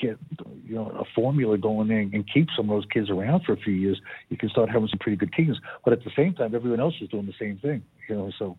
get 0.02 0.18
you 0.66 0.76
know 0.76 0.88
a 1.00 1.06
formula 1.16 1.58
going 1.58 1.90
in 1.92 2.12
and 2.14 2.26
keep 2.32 2.48
some 2.56 2.70
of 2.70 2.76
those 2.76 2.86
kids 2.92 3.10
around 3.10 3.44
for 3.44 3.54
a 3.54 3.58
few 3.58 3.74
years, 3.74 4.00
you 4.30 4.38
can 4.38 4.50
start 4.50 4.70
having 4.70 4.88
some 4.88 5.00
pretty 5.00 5.18
good 5.18 5.34
teams. 5.34 5.60
But 5.84 5.94
at 5.94 6.04
the 6.04 6.12
same 6.16 6.34
time, 6.34 6.56
everyone 6.56 6.80
else 6.80 6.96
is 7.02 7.10
doing 7.10 7.26
the 7.26 7.34
same 7.40 7.58
thing. 7.58 7.84
You 8.08 8.16
know, 8.16 8.32
so 8.38 8.58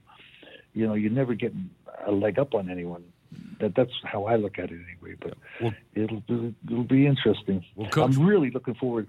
you 0.72 0.86
know 0.86 0.94
you're 0.94 1.10
never 1.10 1.34
getting 1.34 1.70
a 2.06 2.12
leg 2.12 2.38
up 2.38 2.54
on 2.54 2.70
anyone. 2.70 3.04
That 3.60 3.74
that's 3.74 3.92
how 4.04 4.24
I 4.24 4.36
look 4.36 4.58
at 4.58 4.70
it 4.70 4.80
anyway. 4.92 5.16
But 5.20 5.34
well, 5.60 5.74
it'll 5.94 6.22
it'll 6.66 6.84
be 6.84 7.06
interesting. 7.06 7.64
Well, 7.76 7.90
Coach, 7.90 8.16
I'm 8.16 8.26
really 8.26 8.50
looking 8.50 8.74
forward 8.74 9.08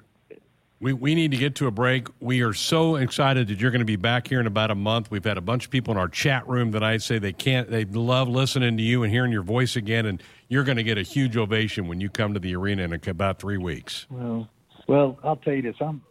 we, 0.82 0.94
we 0.94 1.14
need 1.14 1.30
to 1.32 1.38
get 1.38 1.56
to 1.56 1.68
a 1.68 1.72
break. 1.72 2.08
We 2.20 2.42
are 2.42 2.54
so 2.54 2.96
excited 2.96 3.48
that 3.48 3.60
you're 3.60 3.70
going 3.70 3.80
to 3.80 3.86
be 3.86 3.96
back 3.98 4.28
here 4.28 4.40
in 4.40 4.48
about 4.48 4.72
a 4.72 4.76
month. 4.76 5.12
We've 5.12 5.24
had 5.24 5.38
a 5.38 5.42
bunch 5.42 5.66
of 5.66 5.72
people 5.72 5.92
in 5.92 5.98
our 5.98 6.10
chat 6.10 6.48
room 6.48 6.72
that 6.72 6.84
I 6.84 6.98
say 6.98 7.20
they 7.20 7.34
can't, 7.34 7.70
they 7.70 7.86
love 7.86 8.28
listening 8.28 8.78
to 8.78 8.84
you 8.84 9.04
and 9.04 9.12
hearing 9.12 9.32
your 9.32 9.44
voice 9.44 9.76
again. 9.76 10.08
And 10.08 10.22
you're 10.50 10.64
going 10.64 10.78
to 10.78 10.84
get 10.84 10.98
a 10.98 11.04
huge 11.04 11.38
ovation 11.38 11.88
when 11.88 12.02
you 12.02 12.10
come 12.10 12.34
to 12.34 12.40
the 12.40 12.56
arena 12.56 12.84
in 12.84 13.00
about 13.08 13.38
three 13.38 13.58
weeks. 13.58 14.08
Well, 14.10 14.50
well, 14.88 15.20
I'll 15.24 15.36
tell 15.36 15.54
you 15.54 15.62
this. 15.62 15.76
I'm, 15.80 16.02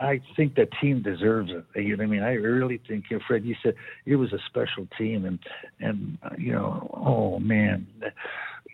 I 0.00 0.20
think 0.36 0.54
the 0.54 0.68
team 0.80 1.02
deserves 1.02 1.50
it. 1.50 1.64
You 1.74 1.96
know 1.96 2.04
what 2.04 2.04
I 2.04 2.06
mean? 2.06 2.22
I 2.22 2.34
really 2.34 2.80
think, 2.88 3.06
you 3.10 3.18
know, 3.18 3.24
Fred, 3.26 3.44
you 3.44 3.56
said 3.60 3.74
it 4.06 4.16
was 4.16 4.32
a 4.32 4.38
special 4.46 4.86
team, 4.98 5.24
and 5.24 5.38
and 5.80 6.18
uh, 6.22 6.30
you 6.36 6.52
know, 6.52 6.90
oh 6.94 7.38
man, 7.38 7.86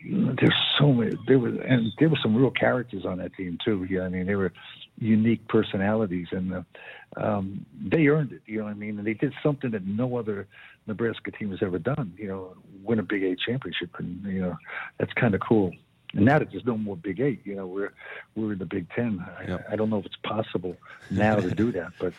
there's 0.04 0.54
so 0.78 0.92
many. 0.92 1.16
There 1.26 1.38
was 1.38 1.54
and 1.66 1.92
there 1.98 2.08
were 2.08 2.18
some 2.22 2.36
real 2.36 2.50
characters 2.50 3.04
on 3.04 3.18
that 3.18 3.34
team 3.34 3.58
too. 3.64 3.86
Yeah, 3.88 4.02
I 4.02 4.08
mean, 4.08 4.26
they 4.26 4.36
were 4.36 4.52
unique 4.98 5.46
personalities, 5.48 6.28
and 6.30 6.54
uh, 6.54 6.62
um, 7.16 7.66
they 7.80 8.06
earned 8.06 8.32
it. 8.32 8.42
You 8.46 8.58
know 8.58 8.64
what 8.64 8.70
I 8.70 8.74
mean? 8.74 8.98
And 8.98 9.06
they 9.06 9.14
did 9.14 9.32
something 9.42 9.70
that 9.72 9.86
no 9.86 10.16
other 10.16 10.46
Nebraska 10.86 11.30
team 11.32 11.50
has 11.50 11.62
ever 11.62 11.78
done. 11.78 12.14
You 12.16 12.28
know, 12.28 12.56
win 12.82 12.98
a 12.98 13.02
Big 13.02 13.22
Eight 13.24 13.38
championship, 13.44 13.90
and 13.98 14.24
you 14.24 14.40
know, 14.40 14.56
that's 14.98 15.12
kind 15.14 15.34
of 15.34 15.40
cool. 15.40 15.72
And 16.14 16.24
now 16.24 16.38
that 16.38 16.50
there's 16.50 16.64
no 16.64 16.78
more 16.78 16.96
Big 16.96 17.20
Eight, 17.20 17.40
you 17.44 17.56
know, 17.56 17.66
we're 17.66 17.92
we're 18.36 18.52
in 18.52 18.58
the 18.58 18.66
Big 18.66 18.88
Ten. 18.90 19.24
Yep. 19.46 19.66
I, 19.68 19.72
I 19.72 19.76
don't 19.76 19.90
know 19.90 19.98
if 19.98 20.06
it's 20.06 20.16
possible 20.22 20.76
now 21.10 21.36
to 21.36 21.50
do 21.50 21.72
that, 21.72 21.92
but 21.98 22.12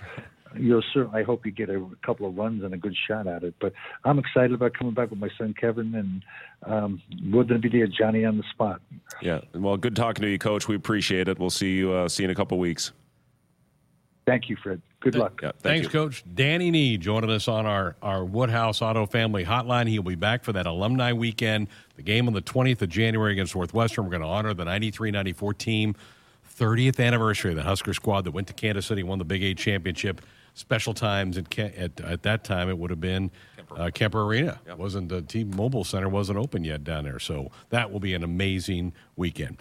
you'll 0.56 0.84
certainly. 0.94 1.22
I 1.22 1.24
hope 1.24 1.46
you 1.46 1.52
get 1.52 1.70
a 1.70 1.86
couple 2.06 2.28
of 2.28 2.38
runs 2.38 2.64
and 2.64 2.74
a 2.74 2.78
good 2.78 2.96
shot 3.08 3.28
at 3.28 3.44
it. 3.44 3.56
But 3.60 3.74
I'm 4.04 4.20
excited 4.20 4.54
about 4.54 4.74
coming 4.74 4.94
back 4.94 5.10
with 5.10 5.20
my 5.20 5.30
son 5.38 5.54
Kevin, 5.60 5.96
and 5.96 6.24
um, 6.64 7.02
we're 7.32 7.44
going 7.44 7.62
to 7.62 7.70
be 7.70 7.78
there, 7.78 7.88
Johnny 7.88 8.26
on 8.26 8.38
the 8.38 8.44
spot. 8.52 8.82
Yeah, 9.22 9.42
well, 9.54 9.78
good 9.78 9.96
talking 9.96 10.24
to 10.24 10.30
you, 10.30 10.40
Coach. 10.40 10.68
We 10.68 10.76
appreciate 10.76 11.28
it. 11.28 11.40
We'll 11.40 11.50
see 11.50 11.76
you 11.76 11.94
uh, 11.94 12.10
see 12.10 12.24
you 12.24 12.30
in 12.30 12.32
a 12.32 12.36
couple 12.36 12.58
of 12.58 12.62
weeks. 12.62 12.92
Thank 14.30 14.48
you, 14.48 14.58
Fred. 14.62 14.80
Good 15.00 15.16
luck. 15.16 15.40
Yeah, 15.42 15.54
thank 15.54 15.64
Thanks, 15.64 15.86
you. 15.86 15.90
Coach. 15.90 16.24
Danny 16.36 16.70
Nee 16.70 16.98
joining 16.98 17.32
us 17.32 17.48
on 17.48 17.66
our, 17.66 17.96
our 18.04 18.24
Woodhouse 18.24 18.80
Auto 18.80 19.08
Family 19.08 19.44
Hotline. 19.44 19.88
He'll 19.88 20.04
be 20.04 20.14
back 20.14 20.44
for 20.44 20.54
that 20.54 20.68
alumni 20.68 21.14
weekend, 21.14 21.68
the 21.96 22.04
game 22.04 22.28
on 22.28 22.34
the 22.34 22.42
20th 22.42 22.84
of 22.84 22.90
January 22.90 23.32
against 23.32 23.56
Northwestern. 23.56 24.04
We're 24.04 24.12
going 24.12 24.22
to 24.22 24.28
honor 24.28 24.54
the 24.54 24.66
93 24.66 25.10
94 25.10 25.54
team, 25.56 25.96
30th 26.60 27.00
anniversary 27.00 27.52
of 27.52 27.58
the 27.58 27.64
Husker 27.64 27.94
squad 27.94 28.26
that 28.26 28.32
went 28.32 28.46
to 28.48 28.54
Kansas 28.54 28.86
City, 28.86 29.02
won 29.02 29.18
the 29.18 29.26
Big 29.26 29.42
Eight 29.42 29.58
championship 29.58 30.22
special 30.60 30.94
times 30.94 31.38
at, 31.38 31.58
at, 31.58 32.02
at 32.02 32.24
that 32.24 32.44
time 32.44 32.70
it 32.70 32.78
would 32.78 32.90
have 32.90 33.00
been 33.00 33.32
Kemper, 33.56 33.80
uh, 33.80 33.90
Kemper 33.92 34.24
Arena. 34.24 34.60
Yep. 34.68 34.78
wasn't 34.78 35.10
the 35.10 35.22
T-Mobile 35.22 35.86
Center 35.86 36.10
wasn't 36.10 36.38
open 36.38 36.64
yet 36.66 36.84
down 36.84 37.06
there, 37.06 37.20
so 37.20 37.50
that 37.70 37.92
will 37.92 38.02
be 38.02 38.14
an 38.14 38.24
amazing 38.24 38.94
weekend. 39.16 39.58